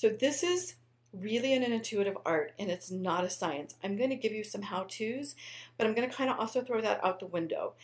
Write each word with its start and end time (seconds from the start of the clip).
So, 0.00 0.10
this 0.10 0.44
is 0.44 0.76
really 1.12 1.54
an 1.54 1.64
intuitive 1.64 2.16
art 2.24 2.52
and 2.56 2.70
it's 2.70 2.88
not 2.88 3.24
a 3.24 3.28
science. 3.28 3.74
I'm 3.82 3.96
going 3.96 4.10
to 4.10 4.14
give 4.14 4.30
you 4.30 4.44
some 4.44 4.62
how 4.62 4.84
to's, 4.88 5.34
but 5.76 5.88
I'm 5.88 5.92
going 5.92 6.08
to 6.08 6.14
kind 6.14 6.30
of 6.30 6.38
also 6.38 6.62
throw 6.62 6.80
that 6.80 7.04
out 7.04 7.18
the 7.18 7.26
window. 7.26 7.74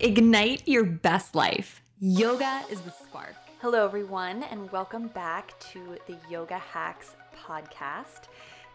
Ignite 0.00 0.68
your 0.68 0.84
best 0.84 1.34
life. 1.34 1.80
Yoga 1.98 2.62
is 2.70 2.82
the 2.82 2.90
spark. 2.90 3.36
Hello, 3.62 3.82
everyone, 3.86 4.42
and 4.42 4.70
welcome 4.70 5.06
back 5.08 5.58
to 5.60 5.96
the 6.06 6.18
Yoga 6.28 6.58
Hacks 6.58 7.16
podcast. 7.34 8.24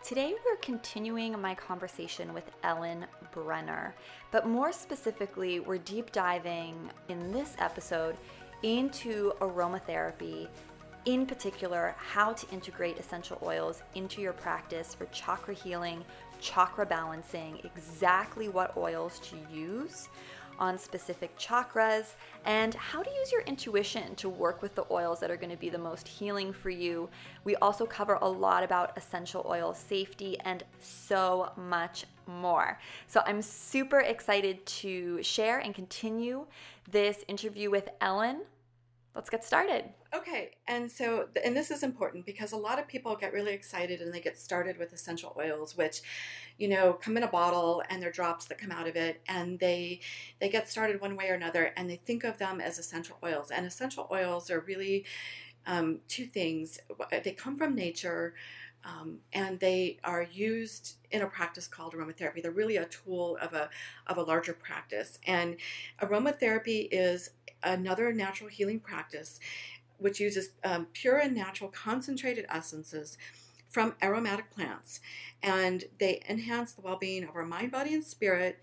Today, 0.03 0.33
we're 0.43 0.57
continuing 0.57 1.39
my 1.39 1.53
conversation 1.53 2.33
with 2.33 2.49
Ellen 2.63 3.05
Brenner, 3.31 3.93
but 4.31 4.47
more 4.47 4.71
specifically, 4.71 5.59
we're 5.59 5.77
deep 5.77 6.11
diving 6.11 6.89
in 7.09 7.31
this 7.31 7.55
episode 7.59 8.17
into 8.63 9.33
aromatherapy, 9.39 10.47
in 11.05 11.25
particular, 11.25 11.95
how 11.97 12.33
to 12.33 12.49
integrate 12.49 12.97
essential 12.97 13.37
oils 13.43 13.83
into 13.95 14.21
your 14.21 14.33
practice 14.33 14.93
for 14.93 15.05
chakra 15.07 15.53
healing, 15.53 16.03
chakra 16.39 16.85
balancing, 16.85 17.59
exactly 17.63 18.47
what 18.47 18.75
oils 18.77 19.19
to 19.19 19.35
use 19.53 20.09
on 20.59 20.77
specific 20.77 21.37
chakras, 21.37 22.13
and 22.45 22.75
how 22.75 23.01
to 23.01 23.09
use 23.09 23.31
your 23.31 23.41
intuition 23.41 24.15
to 24.15 24.29
work 24.29 24.61
with 24.61 24.75
the 24.75 24.85
oils 24.91 25.19
that 25.19 25.31
are 25.31 25.35
going 25.35 25.49
to 25.49 25.57
be 25.57 25.69
the 25.69 25.77
most 25.77 26.07
healing 26.07 26.53
for 26.53 26.69
you. 26.69 27.09
We 27.43 27.55
also 27.57 27.85
cover 27.85 28.19
a 28.21 28.29
lot 28.29 28.63
about 28.63 28.95
essential 28.95 29.45
oil 29.49 29.73
safety 29.73 30.37
and 30.41 30.63
so 30.79 31.51
much 31.57 32.05
more. 32.27 32.79
So 33.07 33.23
I'm 33.25 33.41
super 33.41 34.01
excited 34.01 34.65
to 34.65 35.21
share 35.23 35.59
and 35.59 35.73
continue 35.73 36.45
this 36.89 37.25
interview 37.27 37.71
with 37.71 37.89
Ellen 37.99 38.43
let's 39.15 39.29
get 39.29 39.43
started. 39.43 39.85
Okay, 40.15 40.51
and 40.67 40.91
so, 40.91 41.29
and 41.43 41.57
this 41.57 41.71
is 41.71 41.81
important 41.81 42.23
because 42.27 42.51
a 42.51 42.57
lot 42.57 42.77
of 42.77 42.87
people 42.87 43.15
get 43.15 43.33
really 43.33 43.51
excited 43.53 43.99
and 43.99 44.13
they 44.13 44.19
get 44.19 44.37
started 44.37 44.77
with 44.77 44.93
essential 44.93 45.35
oils, 45.39 45.75
which, 45.75 46.01
you 46.59 46.67
know, 46.67 46.93
come 46.93 47.17
in 47.17 47.23
a 47.23 47.27
bottle 47.27 47.81
and 47.89 47.99
they're 47.99 48.11
drops 48.11 48.45
that 48.45 48.59
come 48.59 48.71
out 48.71 48.87
of 48.87 48.95
it, 48.95 49.21
and 49.27 49.59
they 49.59 50.01
they 50.39 50.49
get 50.49 50.69
started 50.69 51.01
one 51.01 51.15
way 51.15 51.29
or 51.29 51.33
another, 51.33 51.71
and 51.75 51.89
they 51.89 51.95
think 51.95 52.23
of 52.23 52.37
them 52.37 52.61
as 52.61 52.77
essential 52.77 53.17
oils. 53.23 53.49
And 53.49 53.65
essential 53.65 54.07
oils 54.11 54.51
are 54.51 54.59
really 54.59 55.05
um, 55.65 55.99
two 56.07 56.25
things. 56.27 56.79
They 57.23 57.31
come 57.31 57.57
from 57.57 57.75
nature. 57.75 58.35
Um, 58.85 59.19
and 59.31 59.61
they 59.61 59.99
are 60.03 60.23
used 60.23 60.97
in 61.09 61.21
a 61.21 61.27
practice 61.27 61.69
called 61.69 61.93
aromatherapy. 61.93 62.41
They're 62.43 62.51
really 62.51 62.75
a 62.75 62.85
tool 62.85 63.37
of 63.41 63.53
a 63.53 63.69
of 64.07 64.17
a 64.17 64.21
larger 64.23 64.51
practice. 64.51 65.19
And 65.25 65.55
aromatherapy 66.01 66.89
is 66.91 67.29
another 67.63 68.11
natural 68.11 68.49
healing 68.49 68.81
practice 68.81 69.39
which 69.97 70.19
uses 70.19 70.51
um, 70.63 70.87
pure 70.93 71.17
and 71.17 71.35
natural 71.35 71.69
concentrated 71.69 72.45
essences 72.49 73.17
from 73.73 73.95
aromatic 74.03 74.51
plants. 74.51 74.99
And 75.41 75.85
they 75.99 76.21
enhance 76.29 76.73
the 76.73 76.81
well 76.81 76.97
being 76.97 77.23
of 77.23 77.35
our 77.35 77.45
mind, 77.45 77.71
body, 77.71 77.93
and 77.93 78.03
spirit. 78.03 78.59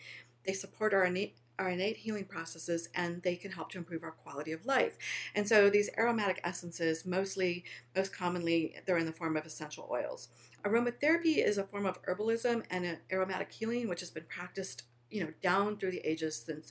They 0.46 0.52
support 0.52 0.94
our 0.94 1.04
innate, 1.04 1.36
our 1.58 1.68
innate 1.68 1.98
healing 1.98 2.24
processes 2.24 2.88
and 2.94 3.22
they 3.22 3.36
can 3.36 3.50
help 3.50 3.70
to 3.72 3.78
improve 3.78 4.02
our 4.02 4.12
quality 4.12 4.52
of 4.52 4.64
life. 4.64 4.96
And 5.34 5.46
so 5.46 5.68
these 5.68 5.90
aromatic 5.98 6.40
essences, 6.44 7.04
mostly, 7.04 7.64
most 7.94 8.16
commonly, 8.16 8.76
they're 8.86 8.98
in 8.98 9.06
the 9.06 9.12
form 9.12 9.36
of 9.36 9.44
essential 9.44 9.88
oils. 9.90 10.28
Aromatherapy 10.64 11.44
is 11.44 11.58
a 11.58 11.64
form 11.64 11.86
of 11.86 12.00
herbalism 12.02 12.64
and 12.70 12.98
aromatic 13.12 13.52
healing, 13.52 13.88
which 13.88 14.00
has 14.00 14.10
been 14.10 14.24
practiced, 14.24 14.84
you 15.10 15.22
know, 15.24 15.32
down 15.42 15.76
through 15.76 15.90
the 15.90 16.08
ages 16.08 16.36
since 16.36 16.70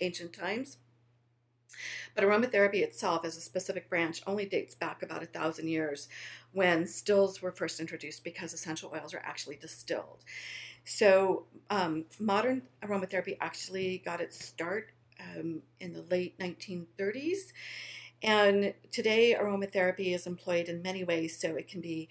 ancient 0.00 0.32
times. 0.32 0.78
But 2.14 2.24
aromatherapy 2.24 2.82
itself, 2.82 3.24
as 3.24 3.36
a 3.36 3.40
specific 3.40 3.88
branch, 3.88 4.22
only 4.26 4.46
dates 4.46 4.74
back 4.74 5.02
about 5.02 5.22
a 5.22 5.26
thousand 5.26 5.68
years 5.68 6.08
when 6.52 6.86
stills 6.86 7.42
were 7.42 7.52
first 7.52 7.80
introduced 7.80 8.24
because 8.24 8.52
essential 8.52 8.92
oils 8.94 9.14
are 9.14 9.22
actually 9.24 9.56
distilled. 9.56 10.24
So, 10.84 11.44
um, 11.70 12.06
modern 12.18 12.62
aromatherapy 12.82 13.36
actually 13.40 13.98
got 13.98 14.20
its 14.20 14.42
start 14.42 14.90
um, 15.20 15.60
in 15.80 15.92
the 15.92 16.02
late 16.02 16.38
1930s. 16.38 17.52
And 18.22 18.74
today, 18.90 19.36
aromatherapy 19.38 20.14
is 20.14 20.26
employed 20.26 20.68
in 20.68 20.82
many 20.82 21.04
ways. 21.04 21.38
So, 21.38 21.56
it 21.56 21.68
can 21.68 21.80
be 21.80 22.08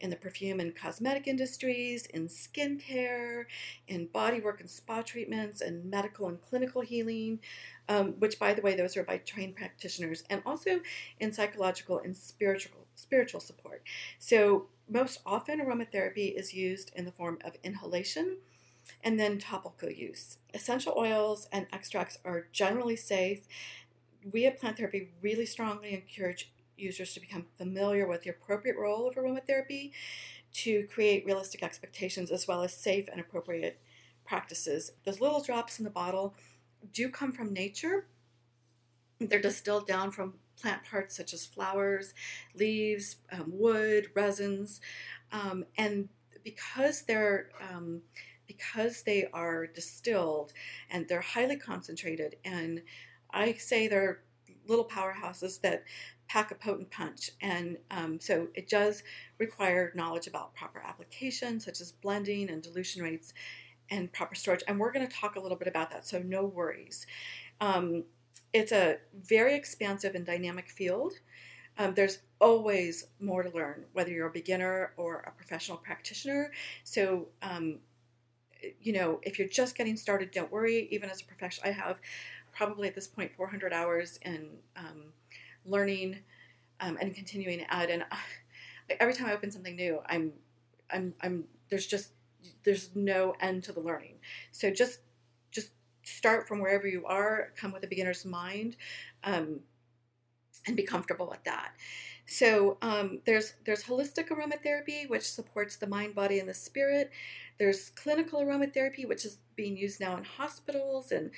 in 0.00 0.10
the 0.10 0.16
perfume 0.16 0.60
and 0.60 0.74
cosmetic 0.74 1.26
industries, 1.26 2.06
in 2.06 2.26
skincare, 2.26 3.44
in 3.86 4.08
bodywork 4.08 4.60
and 4.60 4.70
spa 4.70 5.02
treatments, 5.02 5.60
and 5.60 5.84
medical 5.84 6.26
and 6.28 6.40
clinical 6.40 6.80
healing, 6.80 7.38
um, 7.90 8.12
which, 8.20 8.38
by 8.38 8.54
the 8.54 8.62
way, 8.62 8.76
those 8.76 8.96
are 8.96 9.02
by 9.02 9.18
trained 9.18 9.56
practitioners, 9.56 10.22
and 10.30 10.42
also 10.46 10.80
in 11.18 11.32
psychological 11.32 11.98
and 11.98 12.16
spiritual 12.16 12.86
spiritual 12.94 13.40
support. 13.40 13.82
So, 14.18 14.68
most 14.88 15.20
often, 15.26 15.60
aromatherapy 15.60 16.32
is 16.32 16.54
used 16.54 16.92
in 16.94 17.04
the 17.04 17.12
form 17.12 17.38
of 17.44 17.56
inhalation 17.64 18.38
and 19.02 19.18
then 19.18 19.38
topical 19.38 19.90
use. 19.90 20.38
Essential 20.54 20.94
oils 20.96 21.48
and 21.52 21.66
extracts 21.72 22.18
are 22.24 22.46
generally 22.52 22.96
safe. 22.96 23.40
We 24.30 24.46
at 24.46 24.60
Plant 24.60 24.76
Therapy 24.76 25.08
really 25.20 25.46
strongly 25.46 25.92
encourage 25.92 26.52
users 26.76 27.12
to 27.14 27.20
become 27.20 27.46
familiar 27.58 28.06
with 28.06 28.22
the 28.22 28.30
appropriate 28.30 28.76
role 28.78 29.08
of 29.08 29.16
aromatherapy 29.16 29.90
to 30.52 30.86
create 30.92 31.26
realistic 31.26 31.62
expectations 31.62 32.30
as 32.30 32.46
well 32.46 32.62
as 32.62 32.72
safe 32.72 33.08
and 33.10 33.20
appropriate 33.20 33.80
practices. 34.24 34.92
Those 35.04 35.20
little 35.20 35.42
drops 35.42 35.78
in 35.78 35.84
the 35.84 35.90
bottle 35.90 36.34
do 36.92 37.08
come 37.08 37.32
from 37.32 37.52
nature. 37.52 38.06
They're 39.18 39.40
distilled 39.40 39.86
down 39.86 40.10
from 40.10 40.34
plant 40.60 40.84
parts 40.84 41.16
such 41.16 41.32
as 41.32 41.46
flowers, 41.46 42.14
leaves, 42.54 43.16
um, 43.32 43.46
wood, 43.48 44.08
resins, 44.14 44.80
um, 45.32 45.64
and 45.76 46.08
because 46.42 47.02
they're 47.02 47.50
um, 47.70 48.02
because 48.46 49.02
they 49.02 49.26
are 49.32 49.66
distilled 49.66 50.52
and 50.90 51.06
they're 51.08 51.20
highly 51.20 51.56
concentrated, 51.56 52.36
and 52.44 52.82
I 53.32 53.54
say 53.54 53.88
they're 53.88 54.22
little 54.66 54.86
powerhouses 54.86 55.60
that 55.60 55.84
pack 56.28 56.52
a 56.52 56.54
potent 56.54 56.90
punch. 56.90 57.30
And 57.40 57.76
um, 57.90 58.20
so 58.20 58.48
it 58.54 58.68
does 58.68 59.02
require 59.38 59.92
knowledge 59.96 60.28
about 60.28 60.54
proper 60.54 60.80
application, 60.80 61.58
such 61.58 61.80
as 61.80 61.90
blending 61.90 62.48
and 62.48 62.62
dilution 62.62 63.02
rates 63.02 63.34
and 63.90 64.12
proper 64.12 64.34
storage. 64.34 64.62
And 64.68 64.78
we're 64.78 64.92
going 64.92 65.06
to 65.06 65.12
talk 65.12 65.36
a 65.36 65.40
little 65.40 65.56
bit 65.56 65.68
about 65.68 65.90
that, 65.90 66.06
so 66.06 66.20
no 66.20 66.44
worries. 66.44 67.06
Um, 67.60 68.04
it's 68.52 68.72
a 68.72 68.98
very 69.14 69.54
expansive 69.54 70.14
and 70.14 70.24
dynamic 70.24 70.68
field. 70.68 71.14
Um, 71.78 71.94
there's 71.94 72.18
always 72.40 73.06
more 73.20 73.42
to 73.42 73.50
learn, 73.50 73.84
whether 73.92 74.10
you're 74.10 74.28
a 74.28 74.32
beginner 74.32 74.92
or 74.96 75.20
a 75.26 75.30
professional 75.30 75.78
practitioner. 75.78 76.52
So, 76.84 77.28
um, 77.42 77.78
you 78.80 78.92
know, 78.92 79.20
if 79.22 79.38
you're 79.38 79.48
just 79.48 79.76
getting 79.76 79.96
started, 79.96 80.30
don't 80.30 80.50
worry. 80.50 80.88
Even 80.90 81.08
as 81.10 81.22
a 81.22 81.24
professional, 81.24 81.70
I 81.70 81.72
have 81.72 82.00
probably 82.52 82.88
at 82.88 82.94
this 82.94 83.08
point 83.08 83.32
400 83.34 83.72
hours 83.72 84.18
in 84.22 84.48
um, 84.76 85.12
learning 85.64 86.18
um, 86.80 86.98
and 87.00 87.14
continuing 87.14 87.60
to 87.60 87.72
add. 87.72 87.88
And 87.88 88.04
every 89.00 89.14
time 89.14 89.28
I 89.28 89.32
open 89.32 89.50
something 89.50 89.76
new, 89.76 90.00
I'm, 90.06 90.32
I'm, 90.90 91.14
I'm. 91.22 91.44
There's 91.70 91.86
just 91.86 92.12
there's 92.64 92.90
no 92.94 93.34
end 93.40 93.64
to 93.64 93.72
the 93.72 93.80
learning. 93.80 94.16
So 94.52 94.70
just 94.70 95.00
just 95.50 95.70
start 96.02 96.48
from 96.48 96.60
wherever 96.60 96.86
you 96.86 97.06
are. 97.06 97.52
Come 97.56 97.72
with 97.72 97.84
a 97.84 97.88
beginner's 97.88 98.24
mind. 98.24 98.76
Um, 99.24 99.60
and 100.66 100.76
be 100.76 100.82
comfortable 100.82 101.28
with 101.28 101.42
that. 101.44 101.72
So 102.26 102.78
um, 102.80 103.20
there's 103.26 103.54
there's 103.64 103.84
holistic 103.84 104.28
aromatherapy, 104.28 105.08
which 105.08 105.28
supports 105.28 105.76
the 105.76 105.86
mind, 105.86 106.14
body, 106.14 106.38
and 106.38 106.48
the 106.48 106.54
spirit. 106.54 107.10
There's 107.58 107.90
clinical 107.90 108.40
aromatherapy, 108.40 109.06
which 109.06 109.24
is 109.24 109.38
being 109.56 109.76
used 109.76 110.00
now 110.00 110.16
in 110.16 110.24
hospitals 110.24 111.12
and 111.12 111.30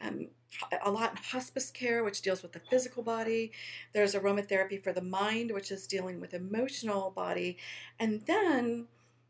um, 0.00 0.28
a 0.82 0.90
lot 0.90 1.10
in 1.10 1.16
hospice 1.18 1.70
care, 1.70 2.02
which 2.02 2.22
deals 2.22 2.42
with 2.42 2.52
the 2.52 2.60
physical 2.70 3.02
body. 3.02 3.52
There's 3.92 4.14
aromatherapy 4.14 4.82
for 4.82 4.92
the 4.92 5.02
mind, 5.02 5.52
which 5.52 5.70
is 5.70 5.86
dealing 5.86 6.20
with 6.20 6.32
emotional 6.34 7.10
body, 7.10 7.58
and 8.00 8.22
then 8.26 8.86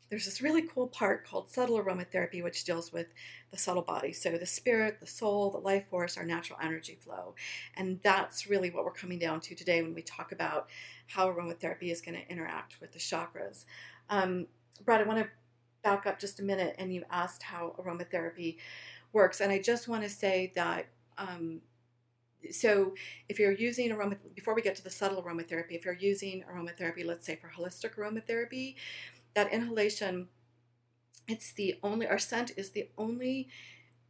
there's 0.09 0.25
this 0.25 0.41
really 0.41 0.63
cool 0.63 0.87
part 0.87 1.25
called 1.25 1.49
subtle 1.49 1.81
aromatherapy, 1.81 2.43
which 2.43 2.63
deals 2.63 2.91
with 2.91 3.07
the 3.51 3.57
subtle 3.57 3.83
body. 3.83 4.11
So 4.11 4.37
the 4.37 4.45
spirit, 4.45 4.99
the 4.99 5.07
soul, 5.07 5.51
the 5.51 5.59
life 5.59 5.87
force, 5.87 6.17
our 6.17 6.25
natural 6.25 6.59
energy 6.61 6.97
flow. 6.99 7.35
And 7.77 7.99
that's 8.03 8.47
really 8.47 8.71
what 8.71 8.85
we're 8.85 8.91
coming 8.91 9.19
down 9.19 9.39
to 9.41 9.55
today 9.55 9.81
when 9.81 9.93
we 9.93 10.01
talk 10.01 10.31
about 10.31 10.69
how 11.07 11.31
aromatherapy 11.31 11.91
is 11.91 12.01
going 12.01 12.15
to 12.15 12.31
interact 12.31 12.81
with 12.81 12.91
the 12.91 12.99
chakras. 12.99 13.65
Um, 14.09 14.47
Brad, 14.83 15.01
I 15.01 15.03
want 15.03 15.19
to 15.19 15.29
back 15.83 16.05
up 16.05 16.19
just 16.19 16.39
a 16.39 16.43
minute 16.43 16.75
and 16.77 16.93
you 16.93 17.03
asked 17.09 17.43
how 17.43 17.75
aromatherapy 17.79 18.57
works. 19.13 19.41
And 19.41 19.51
I 19.51 19.59
just 19.59 19.87
want 19.87 20.03
to 20.03 20.09
say 20.09 20.51
that. 20.55 20.87
Um, 21.17 21.61
so 22.51 22.93
if 23.27 23.37
you're 23.37 23.51
using 23.51 23.91
aroma 23.91 24.15
before 24.33 24.55
we 24.55 24.61
get 24.61 24.73
to 24.73 24.83
the 24.83 24.89
subtle 24.89 25.21
aromatherapy 25.21 25.71
if 25.71 25.83
you're 25.83 25.93
using 25.93 26.41
aromatherapy 26.49 27.05
let's 27.05 27.25
say 27.25 27.35
for 27.35 27.49
holistic 27.49 27.95
aromatherapy 27.95 28.75
that 29.35 29.51
inhalation, 29.51 30.27
it's 31.27 31.51
the 31.51 31.75
only, 31.83 32.07
our 32.07 32.19
scent 32.19 32.51
is 32.57 32.71
the 32.71 32.89
only 32.97 33.49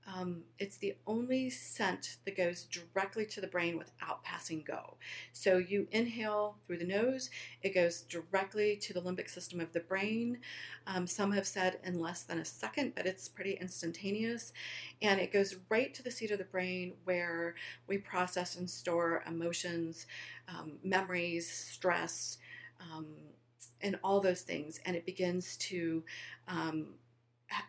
um, 0.07 0.43
it's 0.57 0.77
the 0.77 0.95
only 1.05 1.49
scent 1.51 2.17
that 2.25 2.35
goes 2.35 2.63
directly 2.65 3.25
to 3.27 3.41
the 3.41 3.47
brain 3.47 3.77
without 3.77 4.23
passing 4.23 4.63
go. 4.65 4.97
So 5.33 5.57
you 5.57 5.87
inhale 5.91 6.57
through 6.65 6.79
the 6.79 6.85
nose, 6.85 7.29
it 7.61 7.75
goes 7.75 8.01
directly 8.03 8.75
to 8.77 8.93
the 8.93 9.01
limbic 9.01 9.29
system 9.29 9.59
of 9.59 9.71
the 9.73 9.81
brain. 9.81 10.39
Um, 10.87 11.05
some 11.05 11.31
have 11.33 11.45
said 11.45 11.79
in 11.83 11.99
less 11.99 12.23
than 12.23 12.39
a 12.39 12.45
second, 12.45 12.93
but 12.95 13.05
it's 13.05 13.27
pretty 13.29 13.53
instantaneous. 13.53 14.53
And 15.01 15.19
it 15.19 15.31
goes 15.31 15.57
right 15.69 15.93
to 15.93 16.03
the 16.03 16.11
seat 16.11 16.31
of 16.31 16.39
the 16.39 16.45
brain 16.45 16.93
where 17.03 17.55
we 17.87 17.99
process 17.99 18.55
and 18.55 18.69
store 18.69 19.23
emotions, 19.27 20.07
um, 20.47 20.79
memories, 20.83 21.47
stress. 21.47 22.39
Um, 23.81 23.87
and 23.87 23.99
all 24.03 24.19
those 24.19 24.41
things, 24.41 24.79
and 24.85 24.95
it 24.95 25.05
begins 25.05 25.57
to 25.57 26.03
um, 26.47 26.87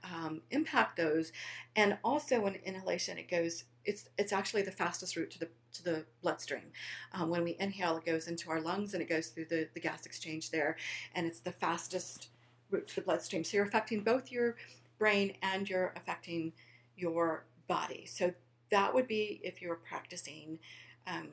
um, 0.05 0.43
impact 0.51 0.97
those. 0.97 1.33
And 1.77 1.99
also, 2.05 2.41
when 2.41 2.57
inhalation, 2.57 3.19
it 3.19 3.29
goes. 3.31 3.65
It's 3.85 4.09
it's 4.19 4.33
actually 4.33 4.62
the 4.62 4.71
fastest 4.71 5.17
route 5.17 5.31
to 5.31 5.39
the 5.39 5.49
to 5.73 5.83
the 5.83 6.05
bloodstream. 6.23 6.73
Um, 7.12 7.31
when 7.31 7.45
we 7.45 7.57
inhale, 7.59 7.97
it 7.97 8.05
goes 8.05 8.29
into 8.29 8.51
our 8.51 8.61
lungs 8.61 8.93
and 8.93 9.03
it 9.03 9.09
goes 9.09 9.29
through 9.29 9.47
the, 9.47 9.69
the 9.73 9.81
gas 9.81 10.05
exchange 10.05 10.51
there, 10.51 10.77
and 11.15 11.27
it's 11.27 11.41
the 11.41 11.53
fastest 11.53 12.29
route 12.71 12.89
to 12.89 12.95
the 12.97 13.01
bloodstream. 13.01 13.45
So 13.45 13.57
you're 13.57 13.67
affecting 13.67 14.01
both 14.03 14.31
your 14.31 14.57
brain 14.99 15.35
and 15.43 15.69
you're 15.69 15.95
affecting 15.97 16.53
your 16.97 17.47
body. 17.69 18.05
So 18.07 18.35
that 18.71 18.95
would 18.95 19.09
be 19.09 19.41
if 19.43 19.62
you're 19.62 19.77
practicing 19.77 20.59
um, 21.07 21.29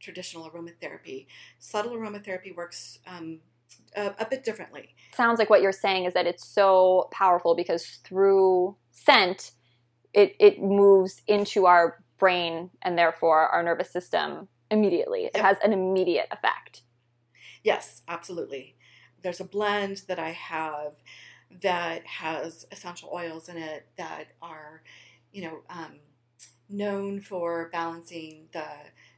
traditional 0.00 0.50
aromatherapy. 0.50 1.26
Subtle 1.58 1.92
aromatherapy 1.92 2.54
works 2.54 2.98
a, 3.96 4.14
a 4.18 4.26
bit 4.28 4.44
differently. 4.44 4.94
Sounds 5.14 5.38
like 5.38 5.50
what 5.50 5.62
you're 5.62 5.72
saying 5.72 6.04
is 6.04 6.14
that 6.14 6.26
it's 6.26 6.46
so 6.46 7.08
powerful 7.12 7.54
because 7.54 7.84
through 8.04 8.76
scent, 8.92 9.52
it, 10.12 10.34
it 10.38 10.62
moves 10.62 11.22
into 11.26 11.66
our 11.66 12.02
brain 12.18 12.70
and 12.82 12.96
therefore 12.96 13.48
our 13.48 13.62
nervous 13.62 13.90
system 13.90 14.48
immediately. 14.70 15.24
It 15.24 15.32
yep. 15.34 15.44
has 15.44 15.56
an 15.64 15.72
immediate 15.72 16.28
effect. 16.30 16.82
Yes, 17.62 18.02
absolutely. 18.08 18.76
There's 19.22 19.40
a 19.40 19.44
blend 19.44 20.02
that 20.08 20.18
I 20.18 20.30
have 20.30 20.94
that 21.62 22.06
has 22.06 22.66
essential 22.70 23.10
oils 23.12 23.48
in 23.48 23.56
it 23.56 23.86
that 23.96 24.28
are, 24.42 24.82
you 25.32 25.42
know, 25.42 25.60
um, 25.70 26.00
known 26.68 27.20
for 27.20 27.70
balancing 27.72 28.48
the 28.52 28.66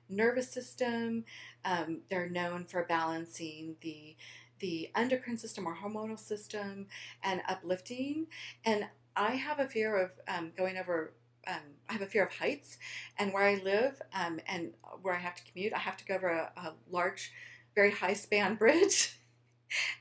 nervous 0.08 0.50
system. 0.50 1.24
Um, 1.64 2.00
they're 2.10 2.28
known 2.28 2.64
for 2.64 2.84
balancing 2.84 3.76
the 3.80 4.16
the 4.60 4.90
endocrine 4.96 5.38
system 5.38 5.66
or 5.66 5.76
hormonal 5.76 6.18
system 6.18 6.86
and 7.22 7.42
uplifting. 7.48 8.26
And 8.64 8.88
I 9.14 9.32
have 9.32 9.60
a 9.60 9.66
fear 9.66 9.96
of 9.96 10.12
um, 10.28 10.52
going 10.56 10.76
over. 10.76 11.12
Um, 11.46 11.76
I 11.88 11.94
have 11.94 12.02
a 12.02 12.06
fear 12.06 12.24
of 12.24 12.34
heights, 12.34 12.78
and 13.18 13.32
where 13.32 13.44
I 13.44 13.54
live 13.56 14.02
um, 14.12 14.40
and 14.46 14.72
where 15.00 15.14
I 15.14 15.18
have 15.18 15.34
to 15.36 15.44
commute, 15.44 15.72
I 15.72 15.78
have 15.78 15.96
to 15.96 16.04
go 16.04 16.14
over 16.14 16.28
a, 16.28 16.52
a 16.56 16.74
large, 16.90 17.32
very 17.74 17.90
high 17.90 18.14
span 18.14 18.54
bridge. 18.56 19.14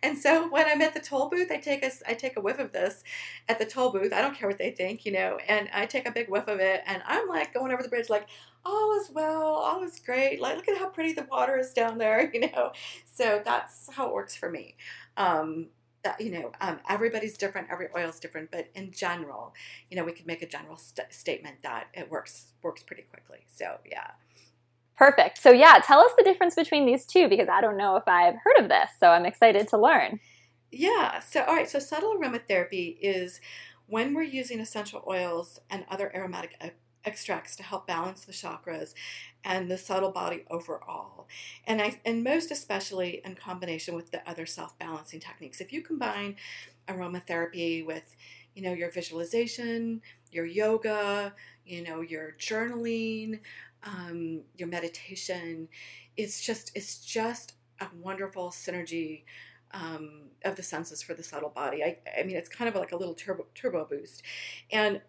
And 0.01 0.17
so 0.17 0.49
when 0.49 0.65
I'm 0.65 0.81
at 0.81 0.93
the 0.93 0.99
toll 0.99 1.29
booth, 1.29 1.51
I 1.51 1.57
take 1.57 1.83
a 1.83 1.91
I 2.07 2.13
take 2.13 2.37
a 2.37 2.41
whiff 2.41 2.59
of 2.59 2.71
this 2.71 3.03
at 3.49 3.59
the 3.59 3.65
toll 3.65 3.91
booth. 3.91 4.13
I 4.13 4.21
don't 4.21 4.35
care 4.35 4.47
what 4.47 4.57
they 4.57 4.71
think, 4.71 5.05
you 5.05 5.11
know, 5.11 5.37
and 5.47 5.69
I 5.73 5.85
take 5.85 6.07
a 6.07 6.11
big 6.11 6.29
whiff 6.29 6.47
of 6.47 6.59
it, 6.59 6.83
and 6.85 7.01
I'm 7.05 7.27
like 7.27 7.53
going 7.53 7.71
over 7.71 7.83
the 7.83 7.89
bridge, 7.89 8.09
like 8.09 8.27
all 8.67 8.99
is 8.99 9.09
well, 9.09 9.43
all 9.43 9.83
is 9.83 9.99
great. 9.99 10.41
Like 10.41 10.57
look 10.57 10.67
at 10.67 10.77
how 10.77 10.89
pretty 10.89 11.13
the 11.13 11.27
water 11.29 11.57
is 11.57 11.73
down 11.73 11.97
there, 11.97 12.29
you 12.33 12.41
know. 12.41 12.71
So 13.05 13.41
that's 13.43 13.91
how 13.93 14.07
it 14.07 14.13
works 14.13 14.35
for 14.35 14.49
me. 14.49 14.75
Um, 15.15 15.67
that 16.03 16.21
you 16.21 16.31
know, 16.31 16.51
um, 16.61 16.79
everybody's 16.89 17.37
different, 17.37 17.67
every 17.71 17.87
oil 17.95 18.09
is 18.09 18.19
different, 18.19 18.51
but 18.51 18.69
in 18.75 18.91
general, 18.91 19.53
you 19.89 19.97
know, 19.97 20.03
we 20.03 20.11
could 20.11 20.27
make 20.27 20.41
a 20.41 20.47
general 20.47 20.77
st- 20.77 21.11
statement 21.11 21.57
that 21.63 21.87
it 21.93 22.11
works 22.11 22.53
works 22.61 22.83
pretty 22.83 23.03
quickly. 23.03 23.39
So 23.47 23.77
yeah. 23.85 24.11
Perfect. 24.97 25.37
So, 25.37 25.51
yeah, 25.51 25.79
tell 25.83 25.99
us 25.99 26.11
the 26.17 26.23
difference 26.23 26.55
between 26.55 26.87
these 26.87 27.05
two 27.05 27.29
because 27.29 27.47
I 27.47 27.61
don't 27.61 27.77
know 27.77 27.97
if 27.97 28.07
I've 28.07 28.33
heard 28.43 28.57
of 28.57 28.67
this. 28.67 28.89
So, 28.99 29.09
I'm 29.09 29.27
excited 29.27 29.67
to 29.67 29.77
learn. 29.77 30.19
Yeah. 30.71 31.19
So, 31.19 31.43
all 31.43 31.55
right. 31.55 31.69
So, 31.69 31.77
subtle 31.77 32.17
aromatherapy 32.17 32.97
is 32.99 33.39
when 33.85 34.15
we're 34.15 34.23
using 34.23 34.59
essential 34.59 35.03
oils 35.07 35.61
and 35.69 35.85
other 35.87 36.11
aromatic 36.15 36.55
extracts 37.07 37.55
to 37.55 37.63
help 37.63 37.87
balance 37.87 38.21
the 38.25 38.33
chakras 38.41 38.93
and 39.43 39.71
the 39.71 39.77
subtle 39.77 40.11
body 40.11 40.43
overall. 40.49 41.27
And 41.65 41.81
I 41.81 41.89
and 42.05 42.23
most 42.23 42.51
especially 42.51 43.21
in 43.25 43.35
combination 43.35 43.95
with 43.95 44.11
the 44.11 44.21
other 44.29 44.45
self-balancing 44.45 45.21
techniques. 45.21 45.61
If 45.61 45.71
you 45.73 45.81
combine 45.81 46.35
aromatherapy 46.87 47.85
with, 47.85 48.15
you 48.55 48.61
know, 48.61 48.73
your 48.73 48.91
visualization, 48.91 50.01
your 50.31 50.45
yoga, 50.45 51.33
you 51.65 51.83
know, 51.83 52.01
your 52.01 52.33
journaling, 52.39 53.39
um, 53.83 54.41
your 54.55 54.67
meditation. 54.67 55.67
It's 56.15 56.41
just 56.41 56.71
it's 56.75 56.97
just 56.99 57.53
a 57.79 57.87
wonderful 58.01 58.49
synergy 58.49 59.23
um, 59.71 60.29
of 60.43 60.55
the 60.55 60.63
senses 60.63 61.01
for 61.01 61.13
the 61.13 61.23
subtle 61.23 61.49
body. 61.49 61.83
I, 61.83 61.97
I 62.19 62.23
mean, 62.23 62.35
it's 62.35 62.49
kind 62.49 62.67
of 62.69 62.75
like 62.75 62.91
a 62.91 62.97
little 62.97 63.13
turbo 63.13 63.45
turbo 63.53 63.85
boost, 63.85 64.23
and 64.71 65.01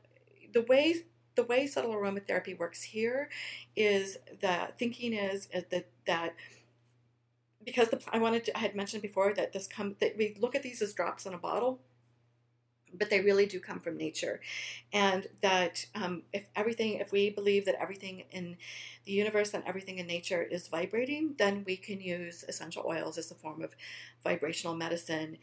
the 0.52 0.62
way 0.62 1.04
the 1.38 1.44
way 1.44 1.68
subtle 1.68 1.94
aromatherapy 1.94 2.58
works 2.58 2.82
here 2.82 3.28
is 3.76 4.18
that 4.40 4.76
thinking 4.76 5.12
is, 5.12 5.48
is 5.54 5.62
that 5.70 5.86
that 6.04 6.34
because 7.64 7.90
the 7.90 8.00
I 8.12 8.18
wanted 8.18 8.44
to 8.46 8.56
I 8.56 8.60
had 8.60 8.74
mentioned 8.74 9.02
before 9.02 9.32
that 9.34 9.52
this 9.52 9.68
come 9.68 9.94
that 10.00 10.16
we 10.18 10.36
look 10.40 10.56
at 10.56 10.64
these 10.64 10.82
as 10.82 10.92
drops 10.92 11.26
in 11.26 11.34
a 11.34 11.38
bottle 11.38 11.78
but 12.92 13.10
they 13.10 13.20
really 13.20 13.46
do 13.46 13.60
come 13.60 13.80
from 13.80 13.96
nature. 13.96 14.40
And 14.92 15.26
that 15.42 15.86
um, 15.94 16.22
if 16.32 16.46
everything 16.56 16.94
if 16.94 17.12
we 17.12 17.30
believe 17.30 17.66
that 17.66 17.80
everything 17.80 18.24
in 18.32 18.56
the 19.04 19.12
universe 19.12 19.54
and 19.54 19.62
everything 19.64 19.98
in 19.98 20.06
nature 20.06 20.42
is 20.42 20.68
vibrating 20.68 21.34
then 21.38 21.62
we 21.66 21.76
can 21.76 22.00
use 22.00 22.44
essential 22.48 22.84
oils 22.86 23.16
as 23.16 23.30
a 23.30 23.34
form 23.34 23.62
of 23.62 23.76
vibrational 24.24 24.74
medicine 24.74 25.38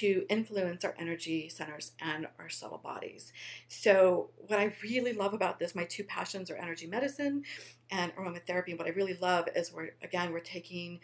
to 0.00 0.24
influence 0.28 0.84
our 0.84 0.94
energy 0.98 1.48
centers 1.48 1.92
and 2.00 2.26
our 2.38 2.48
subtle 2.48 2.78
bodies 2.78 3.32
so 3.68 4.30
what 4.36 4.58
i 4.58 4.72
really 4.82 5.12
love 5.12 5.34
about 5.34 5.58
this 5.58 5.74
my 5.74 5.84
two 5.84 6.04
passions 6.04 6.50
are 6.50 6.56
energy 6.56 6.86
medicine 6.86 7.42
and 7.90 8.14
aromatherapy 8.16 8.70
and 8.70 8.78
what 8.78 8.88
i 8.88 8.90
really 8.90 9.16
love 9.20 9.48
is 9.54 9.72
we're 9.72 9.90
again 10.02 10.32
we're 10.32 10.40
taking 10.40 11.00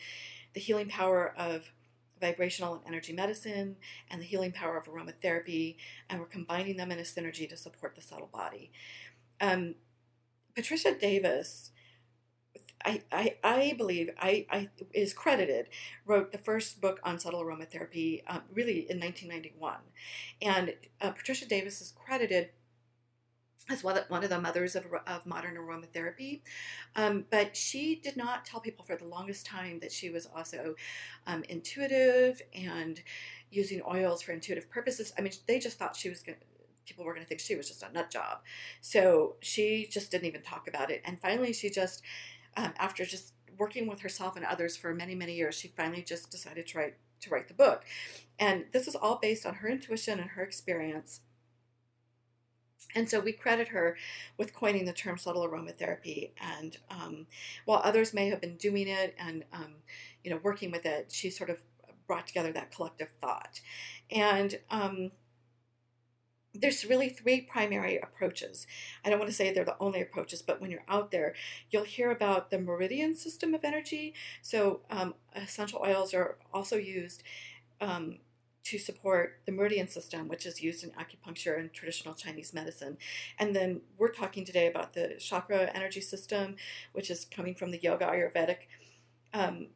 the 0.54 0.60
healing 0.60 0.88
power 0.88 1.34
of 1.36 1.70
vibrational 2.20 2.74
and 2.74 2.82
energy 2.86 3.12
medicine 3.12 3.76
and 4.10 4.20
the 4.20 4.26
healing 4.26 4.52
power 4.52 4.76
of 4.76 4.84
aromatherapy, 4.86 5.76
and 6.08 6.20
we're 6.20 6.26
combining 6.26 6.76
them 6.76 6.92
in 6.92 6.98
a 6.98 7.02
synergy 7.02 7.48
to 7.48 7.56
support 7.56 7.94
the 7.94 8.02
subtle 8.02 8.28
body. 8.32 8.70
Um, 9.40 9.76
Patricia 10.54 10.94
Davis, 10.94 11.70
I, 12.84 13.02
I, 13.12 13.36
I 13.42 13.74
believe, 13.76 14.10
I, 14.18 14.46
I, 14.50 14.68
is 14.92 15.12
credited, 15.12 15.68
wrote 16.06 16.32
the 16.32 16.38
first 16.38 16.80
book 16.80 17.00
on 17.04 17.18
subtle 17.18 17.42
aromatherapy 17.42 18.22
um, 18.26 18.42
really 18.52 18.90
in 18.90 18.98
1991. 18.98 19.76
And 20.42 20.74
uh, 21.00 21.10
Patricia 21.10 21.46
Davis 21.46 21.80
is 21.80 21.92
credited 21.92 22.50
as 23.68 23.84
one 23.84 24.24
of 24.24 24.30
the 24.30 24.40
mothers 24.40 24.74
of, 24.74 24.86
of 25.06 25.26
modern 25.26 25.54
aromatherapy. 25.54 26.40
Um, 26.96 27.26
but 27.30 27.56
she 27.56 27.94
did 27.94 28.16
not 28.16 28.44
tell 28.44 28.60
people 28.60 28.84
for 28.84 28.96
the 28.96 29.04
longest 29.04 29.46
time 29.46 29.78
that 29.80 29.92
she 29.92 30.10
was 30.10 30.26
also 30.26 30.74
um, 31.26 31.44
intuitive 31.48 32.42
and 32.52 33.00
using 33.50 33.80
oils 33.88 34.22
for 34.22 34.32
intuitive 34.32 34.68
purposes. 34.70 35.12
I 35.16 35.22
mean, 35.22 35.32
they 35.46 35.58
just 35.58 35.78
thought 35.78 35.94
she 35.94 36.08
was 36.08 36.20
going 36.20 36.38
to 36.38 36.44
people 36.86 37.04
were 37.04 37.14
going 37.14 37.24
to 37.24 37.28
think 37.28 37.40
she 37.40 37.54
was 37.54 37.68
just 37.68 37.84
a 37.84 37.92
nut 37.92 38.10
job. 38.10 38.38
So 38.80 39.36
she 39.40 39.86
just 39.88 40.10
didn't 40.10 40.26
even 40.26 40.42
talk 40.42 40.66
about 40.66 40.90
it. 40.90 41.02
And 41.04 41.20
finally, 41.20 41.52
she 41.52 41.70
just, 41.70 42.02
um, 42.56 42.72
after 42.78 43.04
just 43.04 43.32
working 43.58 43.86
with 43.86 44.00
herself 44.00 44.36
and 44.36 44.44
others 44.44 44.76
for 44.76 44.94
many, 44.94 45.14
many 45.14 45.34
years, 45.34 45.54
she 45.54 45.68
finally 45.68 46.02
just 46.02 46.30
decided 46.30 46.66
to 46.68 46.78
write 46.78 46.94
to 47.20 47.30
write 47.30 47.48
the 47.48 47.54
book. 47.54 47.84
And 48.38 48.64
this 48.72 48.88
is 48.88 48.96
all 48.96 49.18
based 49.20 49.44
on 49.44 49.56
her 49.56 49.68
intuition 49.68 50.18
and 50.18 50.30
her 50.30 50.42
experience 50.42 51.20
and 52.94 53.08
so 53.08 53.20
we 53.20 53.32
credit 53.32 53.68
her 53.68 53.96
with 54.36 54.54
coining 54.54 54.84
the 54.84 54.92
term 54.92 55.18
subtle 55.18 55.46
aromatherapy. 55.46 56.30
And 56.40 56.76
um, 56.90 57.26
while 57.64 57.80
others 57.84 58.12
may 58.12 58.28
have 58.28 58.40
been 58.40 58.56
doing 58.56 58.88
it 58.88 59.14
and 59.18 59.44
um, 59.52 59.74
you 60.24 60.30
know 60.30 60.40
working 60.42 60.70
with 60.70 60.86
it, 60.86 61.12
she 61.12 61.30
sort 61.30 61.50
of 61.50 61.58
brought 62.06 62.26
together 62.26 62.52
that 62.52 62.74
collective 62.74 63.10
thought. 63.20 63.60
And 64.10 64.58
um, 64.70 65.12
there's 66.52 66.84
really 66.84 67.08
three 67.08 67.40
primary 67.40 67.98
approaches. 67.98 68.66
I 69.04 69.10
don't 69.10 69.18
want 69.18 69.30
to 69.30 69.36
say 69.36 69.52
they're 69.52 69.64
the 69.64 69.76
only 69.78 70.00
approaches, 70.00 70.42
but 70.42 70.60
when 70.60 70.70
you're 70.70 70.84
out 70.88 71.10
there, 71.10 71.34
you'll 71.70 71.84
hear 71.84 72.10
about 72.10 72.50
the 72.50 72.58
meridian 72.58 73.14
system 73.14 73.54
of 73.54 73.64
energy. 73.64 74.14
So 74.42 74.80
um, 74.90 75.14
essential 75.34 75.80
oils 75.84 76.12
are 76.12 76.36
also 76.52 76.76
used 76.76 77.22
um, 77.80 78.18
to 78.64 78.78
support 78.78 79.40
the 79.46 79.52
meridian 79.52 79.88
system, 79.88 80.28
which 80.28 80.44
is 80.44 80.62
used 80.62 80.84
in 80.84 80.90
acupuncture 80.90 81.58
and 81.58 81.72
traditional 81.72 82.14
Chinese 82.14 82.52
medicine. 82.52 82.98
And 83.38 83.54
then 83.54 83.82
we're 83.96 84.12
talking 84.12 84.44
today 84.44 84.66
about 84.66 84.94
the 84.94 85.16
chakra 85.18 85.70
energy 85.74 86.00
system, 86.00 86.56
which 86.92 87.10
is 87.10 87.24
coming 87.24 87.54
from 87.54 87.70
the 87.70 87.78
yoga 87.78 88.06
Ayurvedic 88.06 88.58
um, 89.32 89.68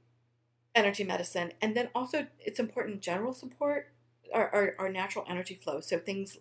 energy 0.75 1.04
medicine. 1.04 1.52
And 1.62 1.76
then 1.76 1.88
also, 1.95 2.26
it's 2.38 2.59
important 2.59 3.00
general 3.00 3.33
support, 3.33 3.93
our, 4.33 4.49
our, 4.54 4.75
our 4.78 4.88
natural 4.88 5.25
energy 5.28 5.54
flow. 5.54 5.81
So 5.81 5.99
things 5.99 6.38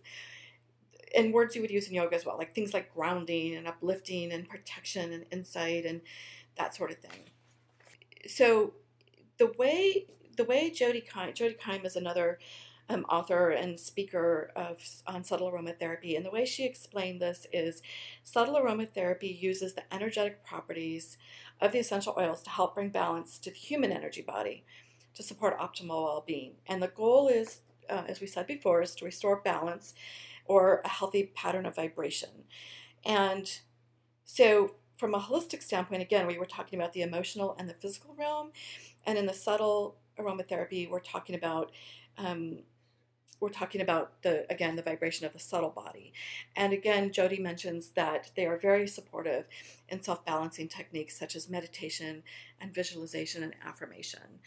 and 1.16 1.34
words 1.34 1.56
you 1.56 1.62
would 1.62 1.72
use 1.72 1.88
in 1.88 1.94
yoga 1.94 2.16
as 2.16 2.26
well, 2.26 2.38
like 2.38 2.54
things 2.54 2.74
like 2.74 2.94
grounding 2.94 3.56
and 3.56 3.68
uplifting 3.68 4.32
and 4.32 4.50
protection 4.50 5.14
and 5.14 5.26
insight 5.32 5.86
and 5.86 6.02
that 6.58 6.76
sort 6.76 6.92
of 6.92 6.98
thing. 6.98 7.30
So 8.28 8.74
the 9.38 9.52
way 9.58 10.08
the 10.36 10.44
way 10.44 10.72
Jody 10.72 11.04
Jody 11.34 11.56
Keim 11.60 11.86
is 11.86 11.96
another 11.96 12.40
um, 12.90 13.06
author 13.06 13.50
and 13.50 13.80
speaker 13.80 14.52
of 14.56 14.80
on 15.08 15.24
subtle 15.24 15.52
aromatherapy, 15.52 16.16
and 16.18 16.26
the 16.26 16.32
way 16.32 16.46
she 16.46 16.66
explained 16.66 17.22
this 17.22 17.48
is 17.54 17.82
subtle 18.24 18.56
aromatherapy 18.56 19.40
uses 19.40 19.74
the 19.74 19.94
energetic 19.94 20.44
properties 20.44 21.18
of 21.62 21.72
the 21.72 21.80
essential 21.80 22.16
oils 22.18 22.42
to 22.44 22.50
help 22.50 22.76
bring 22.76 22.90
balance 22.90 23.38
to 23.40 23.52
the 23.52 23.56
human 23.56 23.92
energy 23.92 24.22
body 24.22 24.66
to 25.14 25.24
support 25.24 25.58
optimal 25.60 26.04
well-being. 26.04 26.56
And 26.68 26.82
the 26.82 26.88
goal 26.88 27.28
is, 27.28 27.62
uh, 27.90 28.04
as 28.08 28.20
we 28.22 28.28
said 28.28 28.48
before, 28.48 28.82
is 28.82 28.96
to 28.96 29.06
restore 29.06 29.42
balance 29.42 29.94
or 30.46 30.82
a 30.84 30.90
healthy 30.90 31.32
pattern 31.36 31.66
of 31.66 31.76
vibration. 31.76 32.46
And 33.06 33.50
so, 34.24 34.76
from 34.98 35.14
a 35.14 35.20
holistic 35.20 35.62
standpoint, 35.62 36.02
again, 36.02 36.28
we 36.28 36.38
were 36.38 36.46
talking 36.46 36.80
about 36.80 36.94
the 36.94 37.02
emotional 37.02 37.56
and 37.58 37.68
the 37.68 37.74
physical 37.74 38.16
realm, 38.18 38.52
and 39.06 39.18
in 39.18 39.26
the 39.26 39.34
subtle 39.34 39.98
aromatherapy, 40.18 40.90
we're 40.90 41.00
talking 41.00 41.36
about 41.36 41.72
um, 42.18 42.60
we're 43.44 43.50
talking 43.50 43.82
about 43.82 44.22
the 44.24 44.50
again 44.50 44.78
the 44.78 44.82
vibration 44.82 45.26
of 45.26 45.34
the 45.34 45.40
subtle 45.40 45.70
body. 45.70 46.14
And 46.56 46.72
again 46.72 47.12
jody 47.12 47.40
mentions 47.40 47.90
that 47.90 48.32
they 48.36 48.46
are 48.46 48.58
very 48.58 48.88
supportive 48.88 49.48
in 49.90 50.02
self-balancing 50.02 50.70
techniques 50.70 51.20
such 51.20 51.36
as 51.36 51.50
meditation 51.50 52.24
and 52.62 52.74
visualization 52.74 53.44
and 53.44 53.54
affirmation. 53.66 54.40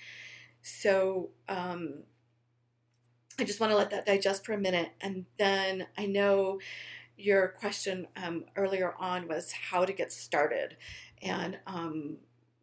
So 0.63 1.29
um, 1.49 2.05
i 3.39 3.45
just 3.45 3.61
want 3.61 3.71
to 3.71 3.77
let 3.77 3.91
that 3.91 4.07
digest 4.07 4.45
for 4.45 4.53
a 4.53 4.59
minute 4.59 4.91
and 5.01 5.27
then 5.39 5.87
i 5.97 6.07
know 6.07 6.59
your 7.19 7.49
question 7.49 8.07
um, 8.23 8.45
earlier 8.57 8.95
on 8.99 9.27
was 9.27 9.53
how 9.53 9.85
to 9.85 9.93
get 9.93 10.13
started 10.13 10.77
and 11.23 11.59
um, 11.67 12.19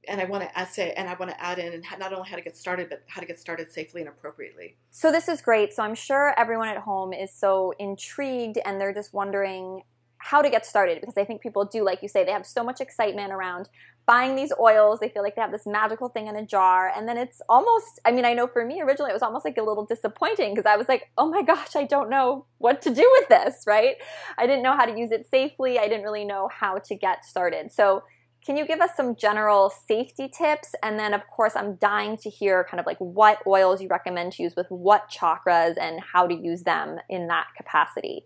and 0.08 0.20
I 0.20 0.26
want 0.26 0.44
to 0.44 0.66
say, 0.66 0.92
and 0.94 1.08
I 1.08 1.14
want 1.14 1.32
to 1.32 1.42
add 1.42 1.60
in, 1.60 1.74
and 1.74 1.86
not 1.98 2.14
only 2.14 2.30
how 2.30 2.36
to 2.36 2.42
get 2.42 2.58
started, 2.58 2.90
but 2.90 3.04
how 3.08 3.22
to 3.22 3.28
get 3.28 3.40
started 3.40 3.72
safely 3.72 4.02
and 4.02 4.10
appropriately. 4.10 4.76
So 4.92 5.12
this 5.12 5.28
is 5.28 5.42
great. 5.42 5.74
So 5.74 5.84
I'm 5.84 5.96
sure 5.96 6.34
everyone 6.38 6.68
at 6.68 6.78
home 6.78 7.14
is 7.14 7.32
so 7.32 7.74
intrigued, 7.80 8.60
and 8.66 8.80
they're 8.80 8.94
just 8.94 9.14
wondering 9.14 9.84
how 10.24 10.42
to 10.42 10.50
get 10.50 10.66
started 10.66 11.02
because 11.02 11.18
I 11.18 11.26
think 11.26 11.42
people 11.42 11.66
do, 11.66 11.84
like 11.84 12.02
you 12.02 12.08
say, 12.08 12.24
they 12.24 12.32
have 12.32 12.46
so 12.46 12.64
much 12.64 12.80
excitement 12.80 13.34
around 13.34 13.68
buying 14.06 14.38
these 14.38 14.54
oils. 14.58 15.02
They 15.02 15.10
feel 15.10 15.22
like 15.22 15.36
they 15.36 15.42
have 15.42 15.52
this 15.52 15.66
magical 15.66 16.08
thing 16.08 16.28
in 16.28 16.38
a 16.38 16.46
jar, 16.46 16.90
and 16.96 17.10
then 17.10 17.18
it's 17.18 17.42
almost. 17.50 18.00
I 18.06 18.12
mean, 18.12 18.24
I 18.24 18.34
know 18.34 18.48
for 18.48 18.66
me 18.66 18.82
originally 18.82 19.12
it 19.12 19.14
was 19.14 19.22
almost 19.22 19.44
like 19.44 19.58
a 19.58 19.62
little 19.62 19.86
disappointing 19.86 20.54
because 20.54 20.66
I 20.66 20.78
was 20.78 20.88
like, 20.88 21.12
oh 21.18 21.30
my 21.30 21.42
gosh, 21.44 21.76
I 21.76 21.84
don't 21.84 22.10
know 22.10 22.46
what 22.58 22.82
to 22.84 22.94
do 22.94 23.06
with 23.20 23.28
this. 23.28 23.66
Right? 23.68 23.96
I 24.38 24.48
didn't 24.48 24.64
know 24.64 24.78
how 24.78 24.86
to 24.86 24.98
use 24.98 25.12
it 25.12 25.28
safely. 25.30 25.78
I 25.78 25.90
didn't 25.90 26.04
really 26.04 26.24
know 26.24 26.48
how 26.48 26.78
to 26.78 26.96
get 26.96 27.26
started. 27.26 27.74
So 27.74 28.04
can 28.46 28.56
you 28.56 28.66
give 28.66 28.80
us 28.80 28.92
some 28.96 29.16
general 29.16 29.70
safety 29.70 30.30
tips? 30.30 30.74
And 30.84 30.98
then, 31.00 31.14
of 31.14 31.28
course, 31.28 31.54
I'm 31.56 31.76
dying 31.76 32.18
to 32.18 32.30
hear 32.30 32.66
kind 32.70 32.80
of 32.80 32.86
like 32.86 32.98
what 33.00 33.40
oils 33.48 33.82
you 33.82 33.88
recommend 33.90 34.34
to 34.34 34.44
use 34.44 34.56
with 34.56 34.68
what 34.70 35.10
chakras 35.10 35.76
and 35.80 36.02
how 36.02 36.28
to 36.28 36.34
use 36.34 36.64
them 36.64 37.00
in 37.10 37.28
that 37.28 37.48
capacity. 37.56 38.26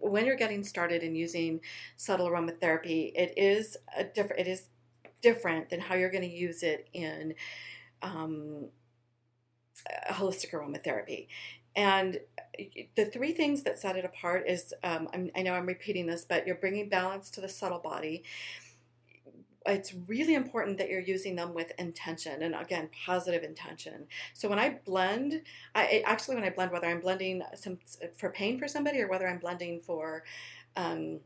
When 0.00 0.26
you're 0.26 0.36
getting 0.36 0.64
started 0.64 1.02
in 1.02 1.14
using 1.14 1.60
subtle 1.96 2.28
aromatherapy, 2.28 3.12
it 3.14 3.34
is 3.36 3.76
a 3.96 4.04
different. 4.04 4.40
It 4.40 4.48
is 4.48 4.68
different 5.20 5.70
than 5.70 5.80
how 5.80 5.94
you're 5.94 6.10
going 6.10 6.28
to 6.28 6.36
use 6.36 6.62
it 6.62 6.88
in 6.92 7.34
um, 8.02 8.66
holistic 10.10 10.50
aromatherapy. 10.52 11.28
And 11.76 12.20
the 12.94 13.06
three 13.06 13.32
things 13.32 13.64
that 13.64 13.78
set 13.78 13.96
it 13.96 14.04
apart 14.04 14.44
is 14.46 14.72
um, 14.84 15.08
i 15.34 15.42
know 15.42 15.54
I'm 15.54 15.66
repeating 15.66 16.06
this, 16.06 16.24
but 16.24 16.46
you're 16.46 16.56
bringing 16.56 16.88
balance 16.88 17.30
to 17.30 17.40
the 17.40 17.48
subtle 17.48 17.80
body 17.80 18.22
it's 19.66 19.94
really 20.06 20.34
important 20.34 20.78
that 20.78 20.90
you're 20.90 21.00
using 21.00 21.36
them 21.36 21.54
with 21.54 21.72
intention 21.78 22.42
and 22.42 22.54
again 22.54 22.88
positive 23.06 23.42
intention. 23.42 24.06
So 24.34 24.48
when 24.48 24.58
i 24.58 24.78
blend 24.84 25.42
i 25.74 26.02
actually 26.04 26.34
when 26.36 26.44
i 26.44 26.50
blend 26.50 26.70
whether 26.70 26.86
i'm 26.86 27.00
blending 27.00 27.42
some 27.54 27.78
for 28.16 28.30
pain 28.30 28.58
for 28.58 28.68
somebody 28.68 29.00
or 29.00 29.08
whether 29.08 29.28
i'm 29.28 29.38
blending 29.38 29.80
for 29.80 30.24
um, 30.76 31.20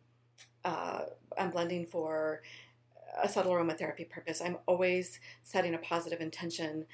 uh, 0.64 1.00
i'm 1.36 1.50
blending 1.50 1.86
for 1.86 2.42
a 3.22 3.28
subtle 3.28 3.52
aromatherapy 3.52 4.08
purpose 4.08 4.40
i'm 4.40 4.58
always 4.66 5.18
setting 5.42 5.74
a 5.74 5.78
positive 5.78 6.20
intention 6.20 6.84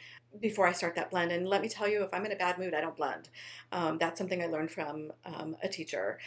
before 0.41 0.67
i 0.67 0.73
start 0.73 0.95
that 0.95 1.11
blend. 1.11 1.33
And 1.33 1.49
let 1.49 1.63
me 1.63 1.69
tell 1.69 1.89
you 1.89 2.03
if 2.03 2.13
i'm 2.13 2.25
in 2.25 2.33
a 2.33 2.37
bad 2.37 2.59
mood 2.59 2.75
i 2.75 2.81
don't 2.81 2.97
blend. 2.97 3.29
Um, 3.73 3.99
that's 3.99 4.19
something 4.19 4.43
i 4.43 4.47
learned 4.47 4.71
from 4.71 5.13
um, 5.25 5.57
a 5.63 5.69
teacher. 5.69 6.19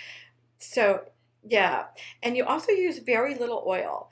So 0.59 1.03
yeah 1.44 1.86
and 2.24 2.36
you 2.36 2.44
also 2.46 2.72
use 2.72 3.00
very 3.00 3.36
little 3.36 3.63
oil 3.67 4.10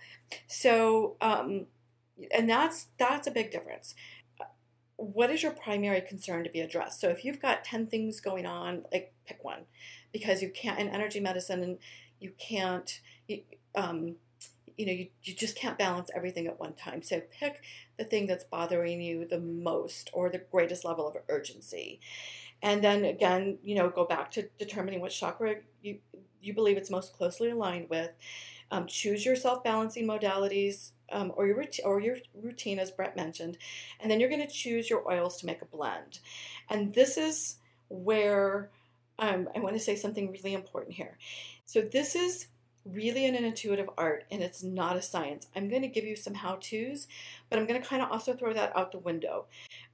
so, 0.48 1.18
um, 1.22 1.68
and 2.36 2.50
that's 2.50 2.88
that's 3.00 3.28
a 3.28 3.32
big 3.32 3.52
difference. 3.52 3.96
What 4.98 5.30
is 5.30 5.44
your 5.44 5.52
primary 5.52 6.00
concern 6.02 6.44
to 6.46 6.50
be 6.50 6.62
addressed? 6.62 7.02
So, 7.02 7.10
if 7.10 7.26
you've 7.26 7.42
got 7.42 7.66
ten 7.66 7.88
things 7.88 8.22
going 8.22 8.46
on, 8.46 8.86
like 8.94 9.14
pick 9.26 9.44
one, 9.44 9.66
because 10.14 10.42
you 10.42 10.50
can't 10.50 10.80
in 10.80 10.88
energy 10.88 11.20
medicine, 11.20 11.64
and 11.64 11.78
you 12.20 12.32
can't, 12.38 13.02
you, 13.28 13.42
um, 13.76 14.16
you 14.78 14.86
know, 14.86 14.94
you, 14.94 15.08
you 15.24 15.34
just 15.36 15.58
can't 15.58 15.78
balance 15.78 16.10
everything 16.16 16.48
at 16.48 16.60
one 16.60 16.74
time. 16.76 17.02
So, 17.04 17.22
pick 17.32 17.62
the 17.98 18.06
thing 18.06 18.28
that's 18.28 18.46
bothering 18.46 19.02
you 19.02 19.26
the 19.26 19.40
most 19.40 20.10
or 20.14 20.30
the 20.30 20.44
greatest 20.52 20.86
level 20.86 21.08
of 21.08 21.18
urgency. 21.30 22.00
And 22.62 22.84
then 22.84 23.06
again, 23.06 23.60
you 23.64 23.76
know, 23.76 23.90
go 23.90 24.06
back 24.06 24.32
to 24.32 24.50
determining 24.58 25.02
what 25.02 25.12
chakra 25.12 25.58
you 25.82 26.00
you 26.46 26.54
believe 26.54 26.78
it's 26.78 26.90
most 26.90 27.14
closely 27.14 27.50
aligned 27.50 27.90
with 27.90 28.12
um, 28.72 28.88
choose 28.88 29.26
your 29.26 29.36
self 29.36 29.64
balancing 29.64 30.08
modalities 30.08 30.92
um, 31.12 31.32
or, 31.36 31.46
your, 31.48 31.64
or 31.84 32.00
your 32.00 32.18
routine, 32.34 32.80
as 32.80 32.92
Brett 32.92 33.16
mentioned, 33.16 33.58
and 34.00 34.10
then 34.10 34.20
you're 34.20 34.30
going 34.30 34.46
to 34.46 34.54
choose 34.54 34.90
your 34.90 35.10
oils 35.10 35.38
to 35.38 35.46
make 35.46 35.62
a 35.62 35.66
blend. 35.66 36.20
And 36.70 36.94
this 36.94 37.18
is 37.18 37.58
where 37.90 38.70
um, 39.20 39.48
I 39.56 39.60
want 39.60 39.76
to 39.76 39.80
say 39.80 39.96
something 39.96 40.32
really 40.32 40.54
important 40.54 40.96
here. 40.96 41.18
So, 41.66 41.82
this 41.82 42.16
is 42.16 42.48
really 42.86 43.26
an 43.26 43.36
intuitive 43.36 43.90
art 43.98 44.26
and 44.30 44.44
it's 44.44 44.62
not 44.62 44.96
a 44.96 45.02
science. 45.02 45.48
I'm 45.56 45.70
going 45.70 45.82
to 45.82 45.88
give 45.88 46.04
you 46.04 46.16
some 46.16 46.36
how 46.36 46.58
to's, 46.62 47.08
but 47.50 47.58
I'm 47.58 47.66
going 47.66 47.82
to 47.82 47.88
kind 47.88 48.02
of 48.02 48.12
also 48.12 48.36
throw 48.36 48.54
that 48.54 48.78
out 48.78 48.92
the 48.92 49.00
window. 49.00 49.46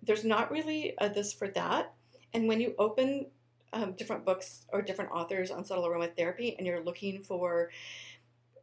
There's 0.04 0.26
not 0.26 0.52
really 0.52 0.94
a 0.98 1.08
this 1.08 1.32
for 1.32 1.48
that. 1.50 1.94
And 2.34 2.50
when 2.50 2.60
you 2.60 2.76
open 2.78 3.28
um, 3.74 3.94
different 3.94 4.26
books 4.26 4.66
or 4.72 4.82
different 4.82 5.12
authors 5.12 5.52
on 5.52 5.66
subtle 5.66 5.86
aromatherapy 5.86 6.56
and 6.58 6.68
you're 6.68 6.84
looking 6.84 7.24
for 7.24 7.70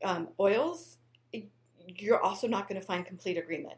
um, 0.05 0.29
oils, 0.39 0.99
you're 1.87 2.21
also 2.21 2.47
not 2.47 2.69
going 2.69 2.81
to 2.81 2.87
find 2.87 3.07
complete 3.07 3.39
agreement. 3.39 3.77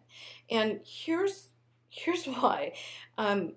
And 0.50 0.80
here's 0.84 1.48
here's 1.88 2.24
why. 2.26 2.74
Um, 3.18 3.54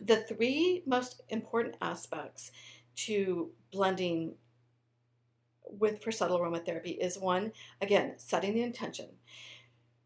the 0.00 0.16
three 0.16 0.82
most 0.86 1.22
important 1.28 1.76
aspects 1.80 2.52
to 2.94 3.50
blending 3.72 4.34
with 5.70 6.02
for 6.02 6.12
subtle 6.12 6.38
aromatherapy 6.38 6.96
is 6.98 7.18
one, 7.18 7.52
again, 7.80 8.14
setting 8.16 8.54
the 8.54 8.62
intention. 8.62 9.06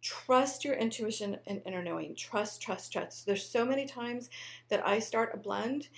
Trust 0.00 0.64
your 0.64 0.74
intuition 0.74 1.38
and 1.46 1.62
inner 1.64 1.82
knowing. 1.82 2.16
Trust, 2.16 2.60
trust, 2.60 2.92
trust. 2.92 3.24
There's 3.24 3.48
so 3.48 3.64
many 3.64 3.86
times 3.86 4.30
that 4.68 4.84
I 4.86 4.98
start 4.98 5.30
a 5.32 5.36
blend 5.36 5.88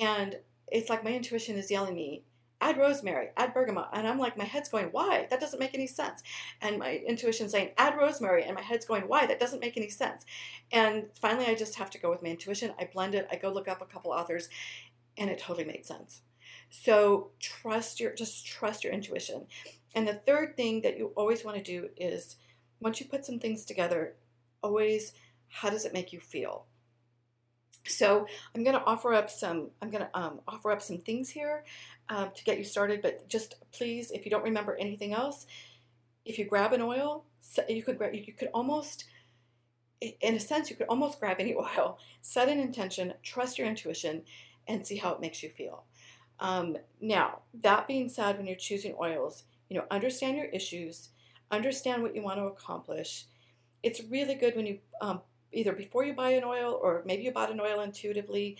and 0.00 0.38
it's 0.68 0.88
like 0.88 1.04
my 1.04 1.12
intuition 1.12 1.56
is 1.56 1.70
yelling 1.70 1.94
me, 1.94 2.24
add 2.60 2.78
rosemary, 2.78 3.28
add 3.36 3.54
bergamot. 3.54 3.88
And 3.92 4.06
I'm 4.06 4.18
like, 4.18 4.36
my 4.36 4.44
head's 4.44 4.68
going, 4.68 4.86
why? 4.86 5.26
That 5.30 5.40
doesn't 5.40 5.60
make 5.60 5.74
any 5.74 5.86
sense. 5.86 6.22
And 6.60 6.78
my 6.78 7.02
intuition 7.06 7.48
saying, 7.48 7.70
add 7.76 7.96
rosemary. 7.96 8.44
And 8.44 8.54
my 8.54 8.62
head's 8.62 8.86
going, 8.86 9.02
why? 9.02 9.26
That 9.26 9.40
doesn't 9.40 9.60
make 9.60 9.76
any 9.76 9.88
sense. 9.88 10.24
And 10.72 11.06
finally, 11.20 11.46
I 11.46 11.54
just 11.54 11.76
have 11.76 11.90
to 11.90 11.98
go 11.98 12.10
with 12.10 12.22
my 12.22 12.30
intuition. 12.30 12.72
I 12.78 12.88
blend 12.92 13.14
it. 13.14 13.28
I 13.30 13.36
go 13.36 13.50
look 13.50 13.68
up 13.68 13.82
a 13.82 13.86
couple 13.86 14.12
authors, 14.12 14.48
and 15.16 15.30
it 15.30 15.38
totally 15.38 15.66
made 15.66 15.86
sense. 15.86 16.22
So 16.70 17.30
trust 17.40 18.00
your, 18.00 18.14
just 18.14 18.46
trust 18.46 18.84
your 18.84 18.92
intuition. 18.92 19.46
And 19.94 20.06
the 20.06 20.14
third 20.14 20.56
thing 20.56 20.82
that 20.82 20.96
you 20.96 21.12
always 21.16 21.44
want 21.44 21.56
to 21.56 21.62
do 21.62 21.88
is 21.96 22.36
once 22.80 23.00
you 23.00 23.06
put 23.06 23.24
some 23.24 23.38
things 23.38 23.64
together, 23.64 24.14
always, 24.62 25.12
how 25.48 25.68
does 25.68 25.84
it 25.84 25.92
make 25.92 26.12
you 26.12 26.20
feel? 26.20 26.66
So 27.86 28.26
I'm 28.54 28.62
going 28.62 28.76
to 28.76 28.84
offer 28.84 29.14
up 29.14 29.30
some. 29.30 29.70
I'm 29.80 29.90
going 29.90 30.04
to 30.04 30.18
um, 30.18 30.40
offer 30.46 30.70
up 30.70 30.82
some 30.82 30.98
things 30.98 31.30
here 31.30 31.64
um, 32.08 32.30
to 32.34 32.44
get 32.44 32.58
you 32.58 32.64
started. 32.64 33.02
But 33.02 33.28
just 33.28 33.54
please, 33.72 34.10
if 34.10 34.24
you 34.24 34.30
don't 34.30 34.44
remember 34.44 34.76
anything 34.78 35.12
else, 35.12 35.46
if 36.24 36.38
you 36.38 36.44
grab 36.44 36.72
an 36.72 36.82
oil, 36.82 37.24
you 37.68 37.82
could 37.82 37.98
grab. 37.98 38.14
You 38.14 38.32
could 38.32 38.48
almost, 38.52 39.04
in 40.00 40.34
a 40.34 40.40
sense, 40.40 40.70
you 40.70 40.76
could 40.76 40.88
almost 40.88 41.18
grab 41.20 41.36
any 41.40 41.54
oil. 41.78 41.98
Set 42.20 42.48
an 42.48 42.60
intention. 42.60 43.14
Trust 43.22 43.58
your 43.58 43.66
intuition, 43.66 44.22
and 44.68 44.86
see 44.86 44.96
how 44.96 45.12
it 45.12 45.20
makes 45.20 45.42
you 45.42 45.48
feel. 45.48 45.84
Um, 46.38 46.78
now, 47.00 47.40
that 47.62 47.86
being 47.86 48.08
said, 48.08 48.38
when 48.38 48.46
you're 48.46 48.56
choosing 48.56 48.94
oils, 49.00 49.44
you 49.68 49.76
know, 49.76 49.84
understand 49.90 50.36
your 50.36 50.46
issues, 50.46 51.10
understand 51.50 52.02
what 52.02 52.14
you 52.14 52.22
want 52.22 52.38
to 52.38 52.44
accomplish. 52.44 53.26
It's 53.82 54.02
really 54.04 54.34
good 54.34 54.56
when 54.56 54.66
you 54.66 54.78
um, 55.00 55.20
either 55.52 55.72
before 55.72 56.04
you 56.04 56.14
buy 56.14 56.30
an 56.30 56.44
oil 56.44 56.78
or 56.82 57.02
maybe 57.04 57.22
you 57.22 57.32
bought 57.32 57.50
an 57.50 57.60
oil 57.60 57.80
intuitively, 57.80 58.56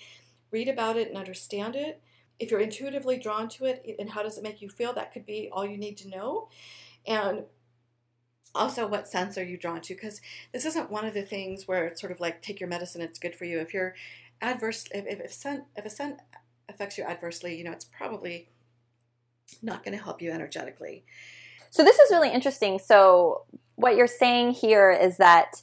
read 0.51 0.69
about 0.69 0.97
it 0.97 1.09
and 1.09 1.17
understand 1.17 1.77
it. 1.77 2.03
if 2.39 2.51
you're 2.51 2.61
intuitively 2.61 3.19
drawn 3.19 3.49
to 3.51 3.67
it 3.67 3.85
and 3.99 4.09
how 4.11 4.23
does 4.23 4.39
it 4.39 4.43
make 4.43 4.63
you 4.63 4.69
feel, 4.71 4.95
that 4.95 5.13
could 5.13 5.27
be 5.27 5.51
all 5.53 5.67
you 5.67 5.77
need 5.77 5.97
to 5.99 6.09
know. 6.09 6.49
And 7.07 7.45
also 8.55 8.87
what 8.87 9.09
sense 9.09 9.39
are 9.39 9.45
you 9.45 9.57
drawn 9.57 9.81
to 9.81 9.95
because 9.95 10.21
this 10.53 10.65
isn't 10.65 10.91
one 10.91 11.05
of 11.05 11.15
the 11.15 11.23
things 11.23 11.69
where 11.69 11.87
it's 11.87 12.01
sort 12.01 12.13
of 12.13 12.21
like 12.21 12.43
take 12.43 12.61
your 12.61 12.69
medicine 12.69 13.01
it's 13.01 13.19
good 13.19 13.35
for 13.35 13.45
you 13.45 13.61
if 13.61 13.73
you're 13.73 13.95
adverse 14.43 14.87
if, 14.93 15.07
if, 15.07 15.21
if, 15.21 15.33
sun, 15.33 15.65
if 15.77 15.85
a 15.85 15.91
sun 15.91 16.17
affects 16.69 16.99
you 16.99 17.05
adversely 17.05 17.57
you 17.57 17.65
know 17.65 17.73
it's 17.73 17.85
probably 17.85 18.49
not 19.63 19.85
going 19.85 19.97
to 19.97 20.03
help 20.03 20.21
you 20.21 20.31
energetically 20.31 21.05
so 21.71 21.85
this 21.85 21.99
is 21.99 22.11
really 22.11 22.33
interesting 22.33 22.79
so 22.79 23.45
what 23.77 23.97
you're 23.97 24.07
saying 24.07 24.51
here 24.51 24.91
is 24.91 25.17
that 25.19 25.63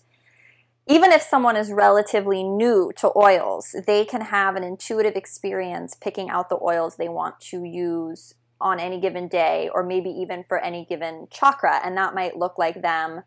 even 0.88 1.12
if 1.12 1.22
someone 1.22 1.56
is 1.56 1.72
relatively 1.72 2.44
new 2.44 2.91
to 2.98 3.12
oils, 3.15 3.75
they 3.86 4.06
can 4.06 4.22
have 4.22 4.56
an 4.56 4.63
intuitive 4.63 5.15
experience 5.15 5.96
picking 5.96 6.29
out 6.29 6.50
the 6.50 6.60
oils 6.62 6.96
they 6.96 7.10
want 7.10 7.39
to 7.41 7.63
use 7.63 8.34
on 8.60 8.79
any 8.79 9.00
given 9.00 9.27
day 9.27 9.70
or 9.74 9.84
maybe 9.84 10.10
even 10.10 10.44
for 10.44 10.58
any 10.60 10.86
given 10.86 11.27
chakra. 11.29 11.82
And 11.84 11.98
that 11.98 12.15
might 12.15 12.38
look 12.38 12.58
like 12.58 12.82
them 12.82 13.24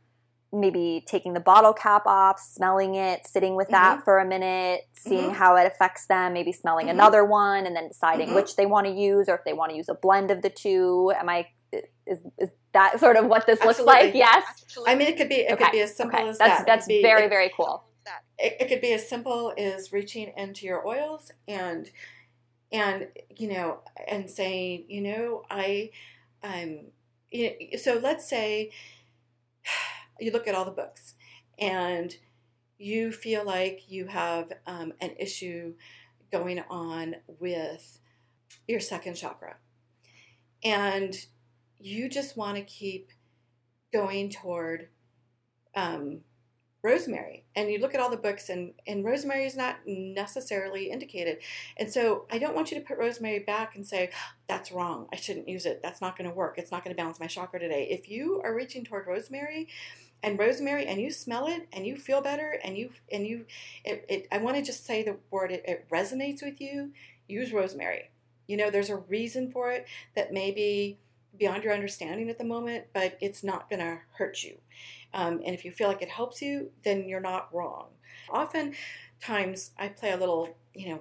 maybe 0.52 1.04
taking 1.06 1.32
the 1.32 1.40
bottle 1.40 1.72
cap 1.72 2.02
off, 2.06 2.40
smelling 2.40 2.96
it, 2.96 3.24
sitting 3.26 3.54
with 3.54 3.68
that 3.68 3.96
mm-hmm. 3.96 4.04
for 4.04 4.18
a 4.18 4.26
minute, 4.26 4.80
seeing 4.96 5.26
mm-hmm. 5.26 5.34
how 5.34 5.54
it 5.56 5.66
affects 5.66 6.06
them, 6.06 6.32
maybe 6.32 6.50
smelling 6.50 6.86
mm-hmm. 6.86 6.96
another 6.96 7.24
one 7.24 7.66
and 7.66 7.76
then 7.76 7.86
deciding 7.86 8.28
mm-hmm. 8.28 8.36
which 8.36 8.56
they 8.56 8.66
want 8.66 8.86
to 8.86 8.92
use 8.92 9.28
or 9.28 9.36
if 9.36 9.44
they 9.44 9.52
want 9.52 9.70
to 9.70 9.76
use 9.76 9.88
a 9.88 9.94
blend 9.94 10.30
of 10.30 10.42
the 10.42 10.50
two. 10.50 11.12
Am 11.16 11.28
I 11.28 11.46
is 11.72 12.18
is 12.38 12.50
that 12.72 13.00
sort 13.00 13.16
of 13.16 13.26
what 13.26 13.46
this 13.46 13.60
Absolutely. 13.60 13.84
looks 13.84 14.04
like? 14.04 14.14
Yes. 14.14 14.64
I 14.86 14.94
mean 14.94 15.08
it 15.08 15.16
could 15.16 15.28
be 15.28 15.36
it 15.36 15.52
okay. 15.52 15.64
could 15.64 15.72
be 15.72 15.80
as 15.80 15.96
simple 15.96 16.18
okay. 16.18 16.28
as 16.28 16.38
that's, 16.38 16.58
that. 16.58 16.66
That's 16.66 16.86
be, 16.86 17.02
very, 17.02 17.24
it, 17.24 17.28
very 17.28 17.50
cool. 17.56 17.84
It, 18.38 18.56
it 18.60 18.68
could 18.68 18.80
be 18.80 18.92
as 18.92 19.08
simple 19.08 19.52
as 19.56 19.92
reaching 19.92 20.32
into 20.36 20.66
your 20.66 20.86
oils 20.86 21.30
and 21.46 21.90
and 22.72 23.08
you 23.36 23.48
know 23.48 23.80
and 24.08 24.30
saying 24.30 24.84
you 24.88 25.00
know 25.00 25.42
i 25.50 25.90
um 26.42 26.86
you 27.30 27.50
know, 27.50 27.78
so 27.78 28.00
let's 28.02 28.28
say 28.28 28.70
you 30.20 30.30
look 30.32 30.46
at 30.46 30.54
all 30.54 30.64
the 30.64 30.70
books 30.70 31.14
and 31.58 32.16
you 32.78 33.12
feel 33.12 33.44
like 33.44 33.82
you 33.88 34.06
have 34.06 34.52
um, 34.66 34.92
an 35.00 35.10
issue 35.18 35.74
going 36.32 36.62
on 36.70 37.16
with 37.26 37.98
your 38.66 38.80
second 38.80 39.14
chakra 39.14 39.56
and 40.64 41.26
you 41.80 42.08
just 42.08 42.36
want 42.36 42.56
to 42.56 42.62
keep 42.62 43.10
going 43.92 44.30
toward 44.30 44.88
um, 45.74 46.20
rosemary. 46.82 47.44
And 47.54 47.70
you 47.70 47.78
look 47.78 47.94
at 47.94 48.00
all 48.00 48.10
the 48.10 48.16
books 48.16 48.48
and 48.48 48.72
and 48.86 49.04
rosemary 49.04 49.44
is 49.44 49.56
not 49.56 49.76
necessarily 49.86 50.90
indicated. 50.90 51.38
And 51.76 51.92
so 51.92 52.26
i 52.30 52.38
don't 52.38 52.54
want 52.54 52.70
you 52.70 52.78
to 52.78 52.84
put 52.84 52.98
rosemary 52.98 53.40
back 53.40 53.76
and 53.76 53.86
say 53.86 54.10
that's 54.46 54.72
wrong. 54.72 55.06
I 55.12 55.16
shouldn't 55.16 55.48
use 55.48 55.66
it. 55.66 55.80
That's 55.82 56.00
not 56.00 56.16
going 56.16 56.28
to 56.28 56.34
work. 56.34 56.56
It's 56.56 56.72
not 56.72 56.84
going 56.84 56.94
to 56.94 57.00
balance 57.00 57.20
my 57.20 57.26
chakra 57.26 57.60
today. 57.60 57.88
If 57.90 58.08
you 58.08 58.40
are 58.44 58.54
reaching 58.54 58.84
toward 58.84 59.06
rosemary 59.06 59.68
and 60.22 60.38
rosemary 60.38 60.86
and 60.86 61.00
you 61.00 61.10
smell 61.10 61.46
it 61.46 61.68
and 61.72 61.86
you 61.86 61.96
feel 61.96 62.20
better 62.22 62.58
and 62.62 62.76
you 62.76 62.90
and 63.10 63.26
you 63.26 63.46
it, 63.84 64.04
it 64.08 64.28
i 64.30 64.38
want 64.38 64.56
to 64.56 64.62
just 64.62 64.84
say 64.84 65.02
the 65.02 65.16
word 65.30 65.50
it, 65.50 65.64
it 65.66 65.86
resonates 65.90 66.42
with 66.42 66.60
you 66.60 66.92
use 67.28 67.52
rosemary. 67.52 68.10
You 68.46 68.56
know 68.56 68.70
there's 68.70 68.90
a 68.90 68.96
reason 68.96 69.50
for 69.50 69.70
it 69.70 69.86
that 70.16 70.32
may 70.32 70.50
be 70.50 70.98
beyond 71.36 71.62
your 71.62 71.72
understanding 71.72 72.28
at 72.28 72.38
the 72.38 72.44
moment 72.44 72.84
but 72.92 73.16
it's 73.20 73.42
not 73.42 73.68
going 73.70 73.80
to 73.80 73.98
hurt 74.16 74.42
you 74.42 74.58
um, 75.12 75.40
and 75.44 75.54
if 75.54 75.64
you 75.64 75.70
feel 75.70 75.88
like 75.88 76.02
it 76.02 76.08
helps 76.08 76.40
you, 76.40 76.70
then 76.84 77.08
you're 77.08 77.20
not 77.20 77.52
wrong. 77.52 77.86
Often 78.30 78.74
times 79.20 79.72
I 79.78 79.88
play 79.88 80.12
a 80.12 80.16
little, 80.16 80.56
you 80.74 80.90
know, 80.90 81.00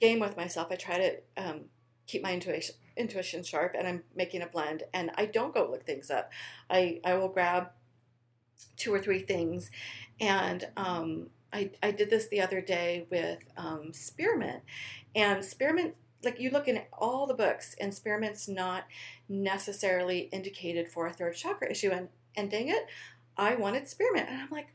game 0.00 0.20
with 0.20 0.36
myself. 0.36 0.68
I 0.70 0.76
try 0.76 0.98
to 0.98 1.16
um, 1.36 1.60
keep 2.06 2.22
my 2.22 2.32
intuition 2.32 2.74
intuition 2.98 3.42
sharp 3.42 3.74
and 3.78 3.86
I'm 3.86 4.02
making 4.14 4.40
a 4.40 4.46
blend 4.46 4.82
and 4.94 5.10
I 5.16 5.26
don't 5.26 5.52
go 5.52 5.68
look 5.70 5.84
things 5.84 6.10
up. 6.10 6.32
I, 6.70 6.98
I 7.04 7.12
will 7.12 7.28
grab 7.28 7.68
two 8.78 8.94
or 8.94 8.98
three 8.98 9.18
things 9.18 9.70
and 10.18 10.66
um, 10.78 11.26
I, 11.52 11.72
I 11.82 11.90
did 11.90 12.08
this 12.08 12.26
the 12.28 12.40
other 12.40 12.62
day 12.62 13.06
with 13.10 13.40
um, 13.58 13.92
spearmint 13.92 14.62
and 15.14 15.44
spearmint 15.44 15.96
like 16.24 16.40
you 16.40 16.50
look 16.50 16.68
in 16.68 16.82
all 16.92 17.26
the 17.26 17.34
books 17.34 17.74
and 17.80 17.92
spearmint's 17.92 18.48
not 18.48 18.84
necessarily 19.28 20.20
indicated 20.32 20.88
for 20.88 21.06
a 21.06 21.12
third 21.12 21.36
chakra 21.36 21.70
issue 21.70 21.90
and 21.90 22.08
and 22.36 22.50
dang 22.50 22.68
it, 22.68 22.86
I 23.36 23.54
wanted 23.54 23.88
spearmint. 23.88 24.28
And 24.28 24.40
I'm 24.40 24.50
like, 24.50 24.68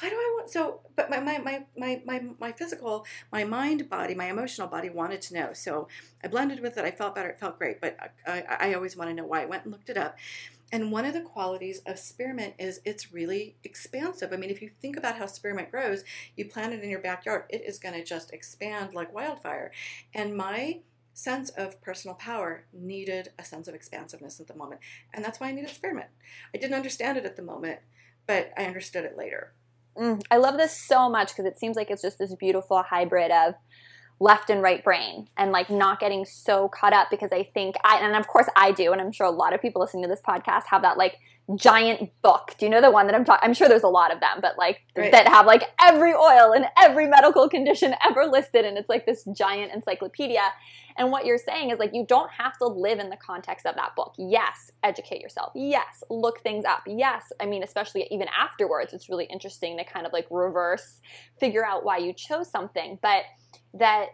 why 0.00 0.10
do 0.10 0.14
I 0.16 0.34
want 0.36 0.50
so 0.50 0.80
but 0.94 1.10
my 1.10 1.20
my, 1.20 1.38
my, 1.38 1.64
my, 1.76 2.02
my, 2.04 2.22
my 2.38 2.52
physical, 2.52 3.06
my 3.32 3.44
mind 3.44 3.88
body, 3.88 4.14
my 4.14 4.26
emotional 4.26 4.68
body 4.68 4.90
wanted 4.90 5.22
to 5.22 5.34
know. 5.34 5.52
So 5.52 5.88
I 6.22 6.28
blended 6.28 6.60
with 6.60 6.76
it, 6.76 6.84
I 6.84 6.90
felt 6.90 7.14
better, 7.14 7.28
it 7.28 7.40
felt 7.40 7.58
great, 7.58 7.80
but 7.80 7.96
I, 8.26 8.44
I, 8.48 8.56
I 8.60 8.74
always 8.74 8.96
want 8.96 9.10
to 9.10 9.14
know 9.14 9.26
why. 9.26 9.42
I 9.42 9.46
went 9.46 9.64
and 9.64 9.72
looked 9.72 9.90
it 9.90 9.96
up. 9.96 10.16
And 10.72 10.90
one 10.90 11.04
of 11.04 11.14
the 11.14 11.20
qualities 11.20 11.80
of 11.86 11.98
spearmint 11.98 12.54
is 12.58 12.80
it's 12.84 13.12
really 13.12 13.56
expansive. 13.62 14.32
I 14.32 14.36
mean, 14.36 14.50
if 14.50 14.60
you 14.60 14.70
think 14.80 14.96
about 14.96 15.16
how 15.16 15.26
spearmint 15.26 15.70
grows, 15.70 16.02
you 16.36 16.44
plant 16.46 16.72
it 16.72 16.82
in 16.82 16.90
your 16.90 16.98
backyard, 16.98 17.44
it 17.48 17.62
is 17.64 17.78
going 17.78 17.94
to 17.94 18.04
just 18.04 18.32
expand 18.32 18.92
like 18.92 19.14
wildfire. 19.14 19.70
And 20.12 20.36
my 20.36 20.80
sense 21.14 21.50
of 21.50 21.80
personal 21.80 22.16
power 22.16 22.64
needed 22.72 23.30
a 23.38 23.44
sense 23.44 23.68
of 23.68 23.74
expansiveness 23.74 24.40
at 24.40 24.48
the 24.48 24.56
moment. 24.56 24.80
And 25.14 25.24
that's 25.24 25.38
why 25.38 25.48
I 25.48 25.52
needed 25.52 25.70
spearmint. 25.70 26.08
I 26.52 26.58
didn't 26.58 26.74
understand 26.74 27.16
it 27.16 27.24
at 27.24 27.36
the 27.36 27.42
moment, 27.42 27.78
but 28.26 28.52
I 28.56 28.64
understood 28.64 29.04
it 29.04 29.16
later. 29.16 29.52
Mm, 29.98 30.22
I 30.30 30.36
love 30.36 30.56
this 30.56 30.76
so 30.76 31.08
much 31.08 31.28
because 31.28 31.46
it 31.46 31.58
seems 31.58 31.76
like 31.76 31.90
it's 31.90 32.02
just 32.02 32.18
this 32.18 32.34
beautiful 32.34 32.82
hybrid 32.82 33.30
of 33.30 33.54
left 34.18 34.48
and 34.48 34.62
right 34.62 34.82
brain 34.82 35.28
and 35.36 35.52
like 35.52 35.68
not 35.68 36.00
getting 36.00 36.24
so 36.24 36.68
caught 36.68 36.92
up 36.92 37.08
because 37.10 37.32
I 37.32 37.42
think 37.42 37.76
I 37.84 37.98
and 37.98 38.16
of 38.16 38.26
course 38.26 38.48
I 38.56 38.72
do 38.72 38.92
and 38.92 39.00
I'm 39.00 39.12
sure 39.12 39.26
a 39.26 39.30
lot 39.30 39.52
of 39.52 39.60
people 39.60 39.80
listening 39.82 40.04
to 40.04 40.08
this 40.08 40.22
podcast 40.26 40.64
have 40.70 40.82
that 40.82 40.96
like 40.96 41.18
giant 41.54 42.10
book. 42.22 42.54
Do 42.58 42.66
you 42.66 42.70
know 42.70 42.80
the 42.80 42.90
one 42.90 43.06
that 43.06 43.14
I'm 43.14 43.24
talking? 43.24 43.46
I'm 43.46 43.54
sure 43.54 43.68
there's 43.68 43.84
a 43.84 43.88
lot 43.88 44.12
of 44.12 44.18
them, 44.20 44.38
but 44.40 44.58
like 44.58 44.80
right. 44.96 45.12
that 45.12 45.28
have 45.28 45.46
like 45.46 45.62
every 45.80 46.12
oil 46.12 46.52
and 46.52 46.66
every 46.76 47.06
medical 47.06 47.48
condition 47.48 47.94
ever 48.04 48.26
listed, 48.26 48.64
and 48.64 48.76
it's 48.76 48.88
like 48.88 49.06
this 49.06 49.24
giant 49.36 49.72
encyclopedia. 49.72 50.42
And 50.98 51.12
what 51.12 51.24
you're 51.24 51.38
saying 51.38 51.70
is 51.70 51.78
like 51.78 51.90
you 51.92 52.04
don't 52.08 52.30
have 52.32 52.58
to 52.58 52.66
live 52.66 52.98
in 52.98 53.10
the 53.10 53.16
context 53.16 53.64
of 53.66 53.76
that 53.76 53.94
book. 53.94 54.14
Yes, 54.18 54.72
educate 54.82 55.20
yourself. 55.20 55.52
Yes, 55.54 56.02
look 56.10 56.40
things 56.40 56.64
up. 56.64 56.82
Yes, 56.86 57.30
I 57.40 57.46
mean 57.46 57.62
especially 57.62 58.08
even 58.10 58.26
afterwards, 58.36 58.92
it's 58.92 59.08
really 59.08 59.26
interesting 59.26 59.76
to 59.78 59.84
kind 59.84 60.06
of 60.06 60.12
like 60.12 60.26
reverse, 60.30 61.00
figure 61.38 61.64
out 61.64 61.84
why 61.84 61.98
you 61.98 62.12
chose 62.12 62.50
something, 62.50 62.98
but 63.02 63.22
that 63.78 64.06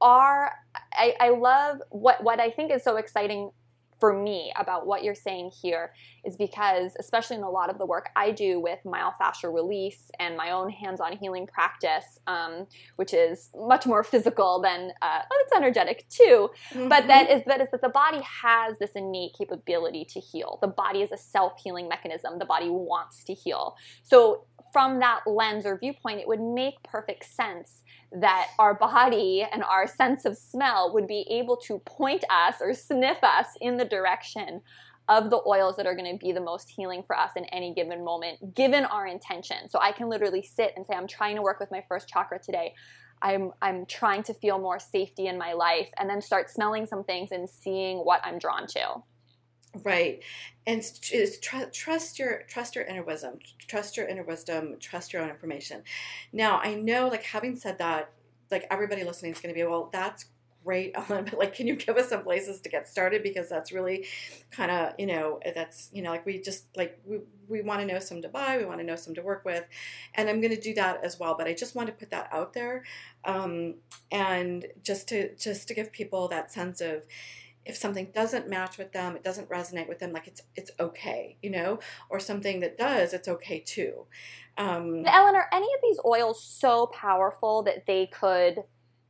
are 0.00 0.52
I, 0.92 1.14
I 1.20 1.28
love 1.30 1.78
what 1.90 2.22
what 2.22 2.40
I 2.40 2.50
think 2.50 2.72
is 2.72 2.82
so 2.84 2.96
exciting 2.96 3.50
for 3.98 4.12
me 4.12 4.52
about 4.56 4.86
what 4.86 5.02
you're 5.02 5.14
saying 5.14 5.50
here 5.60 5.92
is 6.24 6.36
because, 6.36 6.92
especially 6.98 7.36
in 7.36 7.42
a 7.42 7.50
lot 7.50 7.70
of 7.70 7.78
the 7.78 7.86
work 7.86 8.10
I 8.16 8.30
do 8.30 8.60
with 8.60 8.78
myofascial 8.84 9.52
release 9.52 10.10
and 10.18 10.36
my 10.36 10.50
own 10.50 10.70
hands 10.70 11.00
on 11.00 11.16
healing 11.16 11.46
practice, 11.46 12.18
um, 12.26 12.66
which 12.96 13.12
is 13.12 13.50
much 13.56 13.86
more 13.86 14.04
physical 14.04 14.60
than 14.60 14.92
uh, 15.02 15.22
well, 15.28 15.38
it's 15.40 15.56
energetic 15.56 16.08
too, 16.08 16.50
mm-hmm. 16.70 16.88
but 16.88 17.06
that 17.08 17.30
is, 17.30 17.42
that 17.46 17.60
is 17.60 17.68
that 17.72 17.82
the 17.82 17.88
body 17.88 18.20
has 18.42 18.78
this 18.78 18.92
innate 18.94 19.34
capability 19.36 20.04
to 20.04 20.20
heal. 20.20 20.58
The 20.60 20.68
body 20.68 21.02
is 21.02 21.12
a 21.12 21.18
self 21.18 21.54
healing 21.62 21.88
mechanism, 21.88 22.38
the 22.38 22.46
body 22.46 22.68
wants 22.68 23.24
to 23.24 23.34
heal. 23.34 23.76
So, 24.02 24.44
from 24.72 25.00
that 25.00 25.20
lens 25.26 25.66
or 25.66 25.78
viewpoint, 25.78 26.20
it 26.20 26.28
would 26.28 26.40
make 26.40 26.82
perfect 26.82 27.24
sense 27.24 27.82
that 28.12 28.48
our 28.58 28.74
body 28.74 29.46
and 29.52 29.62
our 29.62 29.86
sense 29.86 30.24
of 30.24 30.36
smell 30.36 30.92
would 30.94 31.06
be 31.06 31.26
able 31.30 31.56
to 31.56 31.78
point 31.80 32.24
us 32.30 32.56
or 32.60 32.72
sniff 32.72 33.18
us 33.22 33.46
in 33.60 33.76
the 33.76 33.84
direction 33.84 34.62
of 35.08 35.30
the 35.30 35.40
oils 35.46 35.76
that 35.76 35.86
are 35.86 35.94
going 35.94 36.10
to 36.10 36.18
be 36.18 36.32
the 36.32 36.40
most 36.40 36.68
healing 36.68 37.02
for 37.06 37.18
us 37.18 37.30
in 37.36 37.44
any 37.46 37.72
given 37.72 38.04
moment, 38.04 38.54
given 38.54 38.84
our 38.84 39.06
intention. 39.06 39.68
So 39.68 39.78
I 39.80 39.92
can 39.92 40.08
literally 40.08 40.42
sit 40.42 40.72
and 40.76 40.84
say, 40.84 40.94
I'm 40.94 41.06
trying 41.06 41.36
to 41.36 41.42
work 41.42 41.60
with 41.60 41.70
my 41.70 41.82
first 41.88 42.08
chakra 42.08 42.38
today. 42.38 42.74
I'm, 43.22 43.52
I'm 43.62 43.86
trying 43.86 44.22
to 44.24 44.34
feel 44.34 44.58
more 44.58 44.78
safety 44.78 45.26
in 45.26 45.38
my 45.38 45.52
life, 45.54 45.88
and 45.98 46.08
then 46.08 46.20
start 46.20 46.50
smelling 46.50 46.86
some 46.86 47.04
things 47.04 47.32
and 47.32 47.48
seeing 47.48 47.98
what 47.98 48.20
I'm 48.22 48.38
drawn 48.38 48.66
to. 48.68 49.02
Right, 49.84 50.22
and 50.66 50.82
tr- 51.02 51.64
trust 51.72 52.18
your 52.18 52.42
trust 52.48 52.74
your 52.74 52.84
inner 52.84 53.02
wisdom, 53.02 53.38
trust 53.66 53.98
your 53.98 54.08
inner 54.08 54.22
wisdom, 54.22 54.76
trust 54.80 55.12
your 55.12 55.22
own 55.22 55.28
information. 55.28 55.82
Now 56.32 56.58
I 56.58 56.74
know, 56.74 57.08
like 57.08 57.22
having 57.22 57.54
said 57.54 57.78
that, 57.78 58.10
like 58.50 58.66
everybody 58.70 59.04
listening 59.04 59.32
is 59.32 59.40
going 59.40 59.54
to 59.54 59.58
be 59.60 59.64
well. 59.66 59.90
That's 59.92 60.24
great, 60.64 60.92
Ellen, 60.96 61.24
but 61.26 61.38
like, 61.38 61.54
can 61.54 61.66
you 61.66 61.76
give 61.76 61.96
us 61.98 62.08
some 62.08 62.22
places 62.22 62.60
to 62.62 62.70
get 62.70 62.88
started 62.88 63.22
because 63.22 63.50
that's 63.50 63.70
really 63.70 64.06
kind 64.50 64.70
of 64.70 64.94
you 64.98 65.06
know 65.06 65.38
that's 65.54 65.90
you 65.92 66.02
know 66.02 66.10
like 66.10 66.24
we 66.24 66.40
just 66.40 66.74
like 66.74 66.98
we 67.04 67.18
we 67.46 67.60
want 67.60 67.80
to 67.80 67.86
know 67.86 67.98
some 67.98 68.22
to 68.22 68.28
buy, 68.28 68.56
we 68.56 68.64
want 68.64 68.80
to 68.80 68.86
know 68.86 68.96
some 68.96 69.14
to 69.14 69.22
work 69.22 69.44
with, 69.44 69.64
and 70.14 70.30
I'm 70.30 70.40
going 70.40 70.54
to 70.54 70.60
do 70.60 70.72
that 70.74 71.04
as 71.04 71.20
well. 71.20 71.34
But 71.36 71.46
I 71.46 71.52
just 71.52 71.74
want 71.74 71.88
to 71.88 71.92
put 71.94 72.10
that 72.10 72.30
out 72.32 72.54
there, 72.54 72.84
um, 73.26 73.74
and 74.10 74.66
just 74.82 75.08
to 75.08 75.34
just 75.36 75.68
to 75.68 75.74
give 75.74 75.92
people 75.92 76.26
that 76.28 76.50
sense 76.50 76.80
of 76.80 77.04
if 77.68 77.76
something 77.76 78.10
doesn't 78.14 78.48
match 78.48 78.78
with 78.78 78.92
them, 78.92 79.14
it 79.14 79.22
doesn't 79.22 79.48
resonate 79.50 79.88
with 79.88 79.98
them, 80.00 80.12
like 80.12 80.26
it's 80.26 80.42
it's 80.56 80.70
okay, 80.80 81.36
you 81.42 81.50
know, 81.50 81.78
or 82.10 82.18
something 82.18 82.60
that 82.60 82.78
does, 82.78 83.12
it's 83.12 83.28
okay 83.28 83.60
too. 83.60 84.06
Um, 84.56 85.04
Ellen, 85.06 85.36
are 85.36 85.48
any 85.52 85.66
of 85.66 85.80
these 85.82 86.00
oils 86.04 86.42
so 86.42 86.86
powerful 86.86 87.62
that 87.64 87.86
they 87.86 88.06
could 88.06 88.64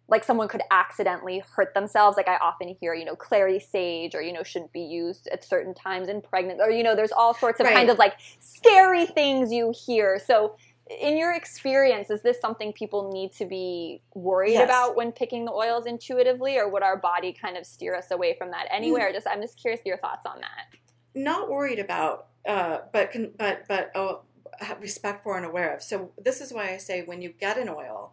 like 0.09 0.25
someone 0.25 0.49
could 0.49 0.63
accidentally 0.71 1.43
hurt 1.55 1.75
themselves. 1.75 2.17
Like 2.17 2.29
I 2.29 2.37
often 2.39 2.75
hear, 2.81 2.95
you 2.95 3.05
know, 3.05 3.15
clary 3.15 3.61
sage 3.61 4.15
or, 4.15 4.23
you 4.23 4.33
know, 4.33 4.43
shouldn't 4.43 4.73
be 4.73 4.81
used 4.81 5.29
at 5.29 5.45
certain 5.45 5.75
times 5.75 6.09
in 6.09 6.23
pregnant 6.23 6.61
or, 6.63 6.71
you 6.71 6.83
know, 6.83 6.97
there's 6.97 7.13
all 7.13 7.35
sorts 7.35 7.61
of 7.61 7.67
Right. 7.67 7.75
kind 7.75 7.91
of 7.91 7.99
like 7.99 8.15
scary 8.41 9.05
things 9.05 9.53
you 9.53 9.73
hear. 9.87 10.19
So 10.19 10.57
in 10.91 11.17
your 11.19 11.33
experience, 11.35 12.11
is 12.11 12.23
this 12.23 12.41
something 12.41 12.73
people 12.73 13.11
need 13.13 13.33
to 13.33 13.45
be 13.45 14.01
worried 14.15 14.53
Yes. 14.55 14.65
about 14.65 14.97
when 14.97 15.13
picking 15.13 15.45
the 15.45 15.53
oils 15.53 15.87
intuitively 15.87 16.59
or 16.59 16.69
would 16.69 16.83
our 16.83 16.97
body 16.97 17.33
kind 17.33 17.57
of 17.57 17.67
steer 17.67 17.95
us 17.95 18.11
away 18.11 18.35
from 18.35 18.51
that 18.53 18.67
anywhere? 18.71 19.13
Just 19.13 19.27
I'm 19.27 19.41
just 19.43 19.59
curious 19.61 19.81
your 19.85 19.99
thoughts 19.99 20.25
on 20.27 20.41
that. 20.41 20.79
not 21.15 21.51
worried 21.51 21.79
about, 21.79 22.29
uh, 22.47 22.79
but 22.93 23.13
but 23.37 23.67
but 23.69 23.91
oh, 23.95 24.23
have 24.61 24.81
respect 24.81 25.23
for 25.25 25.37
and 25.37 25.45
aware 25.47 25.75
of. 25.75 25.83
So 25.83 26.13
this 26.17 26.41
is 26.41 26.53
why 26.53 26.73
I 26.73 26.77
say 26.77 27.03
when 27.03 27.23
you 27.23 27.31
get 27.39 27.59
an 27.59 27.69
oil, 27.69 28.13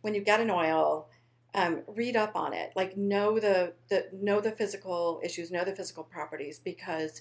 when 0.00 0.14
you 0.14 0.22
get 0.22 0.40
an 0.40 0.50
oil, 0.50 1.08
um, 1.54 1.82
read 1.86 2.16
up 2.16 2.36
on 2.36 2.52
it. 2.54 2.72
Like 2.74 2.96
know 2.96 3.38
the 3.38 3.74
the 3.90 4.08
know 4.12 4.40
the 4.40 4.52
physical 4.52 5.20
issues, 5.22 5.50
know 5.50 5.64
the 5.64 5.74
physical 5.74 6.04
properties, 6.04 6.58
because 6.58 7.20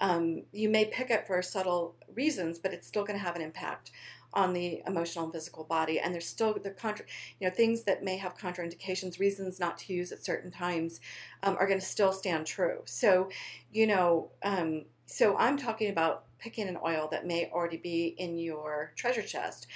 um, 0.00 0.42
you 0.52 0.68
may 0.68 0.84
pick 0.84 1.10
it 1.10 1.26
for 1.26 1.40
subtle 1.42 1.96
reasons, 2.14 2.58
but 2.58 2.72
it's 2.72 2.86
still 2.86 3.04
going 3.04 3.18
to 3.18 3.24
have 3.24 3.36
an 3.36 3.42
impact 3.42 3.90
on 4.34 4.52
the 4.52 4.82
emotional 4.86 5.24
and 5.24 5.32
physical 5.32 5.64
body. 5.64 5.98
And 5.98 6.12
there's 6.14 6.26
still 6.26 6.54
the 6.54 6.70
contra, 6.70 7.04
you 7.40 7.48
know, 7.48 7.54
things 7.54 7.84
that 7.84 8.04
may 8.04 8.16
have 8.18 8.36
contraindications, 8.36 9.18
reasons 9.18 9.58
not 9.58 9.78
to 9.78 9.92
use 9.92 10.12
at 10.12 10.24
certain 10.24 10.50
times, 10.50 11.00
um, 11.42 11.56
are 11.58 11.66
going 11.66 11.80
to 11.80 11.84
still 11.86 12.12
stand 12.12 12.46
true. 12.46 12.82
So, 12.84 13.30
you 13.72 13.86
know, 13.86 14.30
um, 14.42 14.84
so 15.06 15.36
I'm 15.38 15.56
talking 15.56 15.90
about 15.90 16.24
picking 16.38 16.68
an 16.68 16.78
oil 16.84 17.08
that 17.10 17.26
may 17.26 17.50
already 17.50 17.78
be 17.78 18.14
in 18.18 18.38
your 18.38 18.92
treasure 18.96 19.22
chest. 19.22 19.66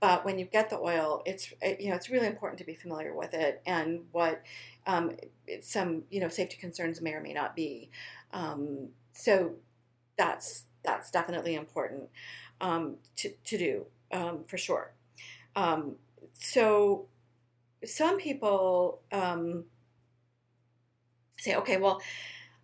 But 0.00 0.24
when 0.24 0.38
you 0.38 0.46
get 0.46 0.68
the 0.68 0.78
oil, 0.78 1.22
it's 1.26 1.52
it- 1.62 1.80
you 1.80 1.90
know 1.90 1.94
it's 1.96 2.10
really 2.10 2.26
important 2.26 2.58
to 2.58 2.64
be 2.64 2.74
familiar 2.74 3.14
with 3.14 3.34
it 3.34 3.62
and 3.66 4.06
what 4.12 4.42
um, 4.86 5.16
some 5.60 6.04
you 6.10 6.20
know 6.20 6.28
safety 6.28 6.56
concerns 6.56 7.00
may 7.00 7.12
or 7.12 7.20
may 7.20 7.32
not 7.32 7.54
be. 7.54 7.90
Um, 8.32 8.88
so 9.12 9.54
that's 10.16 10.64
that's 10.84 11.10
definitely 11.10 11.54
important 11.54 12.10
um, 12.62 12.96
to 13.16 13.30
to 13.44 13.58
do 13.58 13.86
um, 14.12 14.44
for 14.46 14.56
sure. 14.56 14.92
Um, 15.54 15.96
so 16.32 17.06
some 17.84 18.16
people 18.18 19.00
um, 19.12 19.64
say, 21.38 21.54
okay, 21.56 21.76
well, 21.76 22.00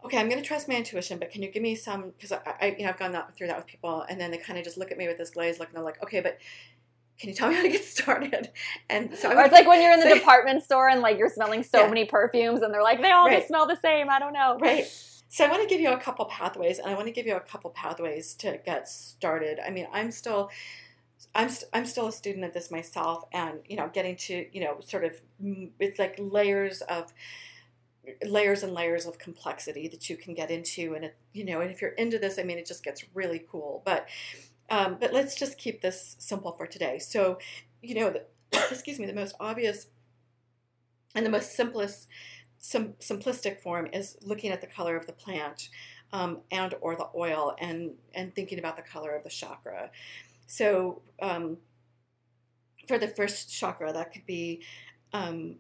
okay, 0.05 0.17
I'm 0.19 0.29
going 0.29 0.41
to 0.41 0.47
trust 0.47 0.69
my 0.69 0.75
intuition, 0.77 1.19
but 1.19 1.31
can 1.31 1.43
you 1.43 1.51
give 1.51 1.63
me 1.63 1.75
some? 1.75 2.11
Because 2.17 2.33
I, 2.33 2.39
I, 2.61 2.77
you 2.79 2.85
know, 2.85 2.91
I've 2.91 2.99
gone 2.99 3.13
that, 3.13 3.37
through 3.37 3.49
that 3.49 3.57
with 3.57 3.67
people, 3.67 4.05
and 4.09 4.21
then 4.21 4.31
they 4.31 4.39
kind 4.39 4.59
of 4.59 4.65
just 4.65 4.79
look 4.79 4.91
at 4.91 4.97
me 4.99 5.07
with 5.09 5.19
this 5.19 5.31
glazed 5.31 5.59
look, 5.59 5.69
and 5.69 5.77
they're 5.77 5.85
like, 5.85 6.03
okay, 6.03 6.21
but 6.21 6.39
can 7.19 7.29
you 7.31 7.35
tell 7.35 7.49
me 7.49 7.57
how 7.57 7.63
to 7.63 7.69
get 7.69 7.85
started? 7.97 8.51
And 8.89 9.17
so, 9.19 9.31
Or 9.33 9.43
it's 9.43 9.53
like 9.53 9.67
when 9.67 9.83
you're 9.83 9.93
in 9.93 10.01
the 10.01 10.09
so- 10.09 10.15
department 10.15 10.63
store 10.63 10.89
and 10.89 11.01
like 11.01 11.19
you're 11.19 11.29
smelling 11.29 11.65
so 11.65 11.81
Yeah. 11.83 11.89
many 11.89 12.05
perfumes 12.05 12.63
and 12.63 12.73
they're 12.73 12.83
like, 12.83 13.03
they 13.03 13.11
all 13.11 13.27
Right. 13.27 13.39
just 13.39 13.49
smell 13.49 13.67
the 13.67 13.77
same. 13.77 14.09
I 14.09 14.21
don't 14.21 14.33
know. 14.33 14.57
Right. 14.61 14.87
So 15.29 15.45
I 15.45 15.49
want 15.51 15.63
to 15.63 15.69
give 15.69 15.81
you 15.81 15.93
a 15.93 15.99
couple 15.99 16.25
pathways, 16.25 16.79
and 16.79 16.89
I 16.91 16.95
want 16.95 17.07
to 17.07 17.13
give 17.13 17.27
you 17.27 17.37
a 17.37 17.41
couple 17.41 17.71
pathways 17.71 18.35
to 18.37 18.59
get 18.65 18.89
started. 18.89 19.59
I 19.65 19.71
mean, 19.71 19.87
I'm 19.93 20.11
still, 20.11 20.51
I'm 21.35 21.51
st- 21.51 21.71
I'm 21.75 21.87
still 21.87 22.09
a 22.09 22.13
student 22.13 22.45
of 22.45 22.55
this 22.55 22.71
myself, 22.71 23.25
and 23.33 23.61
you 23.69 23.77
know, 23.77 23.91
getting 23.93 24.17
to 24.17 24.47
you 24.53 24.61
know, 24.63 24.79
sort 24.81 25.05
of, 25.05 25.21
mm, 25.43 25.71
it's 25.81 25.99
like 25.99 26.17
layers 26.19 26.83
of 26.83 27.13
layers 28.25 28.63
and 28.63 28.73
layers 28.73 29.07
of 29.07 29.19
complexity 29.19 29.87
that 29.89 30.09
you 30.09 30.17
can 30.17 30.35
get 30.35 30.51
into, 30.51 30.95
and 30.95 31.05
it, 31.05 31.17
you 31.33 31.45
know, 31.45 31.61
and 31.61 31.71
if 31.71 31.83
you're 31.83 31.91
into 31.93 32.19
this, 32.19 32.39
I 32.39 32.43
mean, 32.43 32.59
it 32.59 32.67
just 32.67 32.83
gets 32.83 33.05
really 33.15 33.45
cool. 33.51 33.83
But 33.85 34.09
um, 34.71 34.99
but 35.01 35.13
let's 35.13 35.35
just 35.35 35.59
keep 35.59 35.83
this 35.83 36.17
simple 36.19 36.53
for 36.53 36.67
today. 36.67 36.99
So, 36.99 37.39
you 37.83 37.95
know, 37.95 38.11
the, 38.11 38.25
excuse 38.71 38.99
me, 38.99 39.07
the 39.07 39.13
most 39.15 39.35
obvious 39.41 39.89
and 41.15 41.25
the 41.25 41.31
most 41.31 41.55
simplest 41.55 42.07
sim- 42.59 42.95
simplistic 43.01 43.61
form 43.61 43.89
is 43.93 44.17
looking 44.23 44.51
at 44.51 44.61
the 44.61 44.67
color 44.67 44.97
of 44.97 45.07
the 45.07 45.13
plant 45.13 45.69
um, 46.13 46.39
and 46.51 46.75
or 46.81 46.97
the 46.97 47.09
oil 47.15 47.55
and 47.61 47.93
and 48.15 48.35
thinking 48.35 48.59
about 48.59 48.77
the 48.77 48.83
color 48.83 49.15
of 49.15 49.25
the 49.25 49.31
chakra. 49.31 49.91
So 50.47 51.03
um, 51.21 51.59
for 52.87 52.99
the 52.99 53.09
first 53.09 53.53
chakra 53.53 53.93
that 53.93 54.13
could 54.13 54.27
be 54.27 54.63
um, 55.13 55.57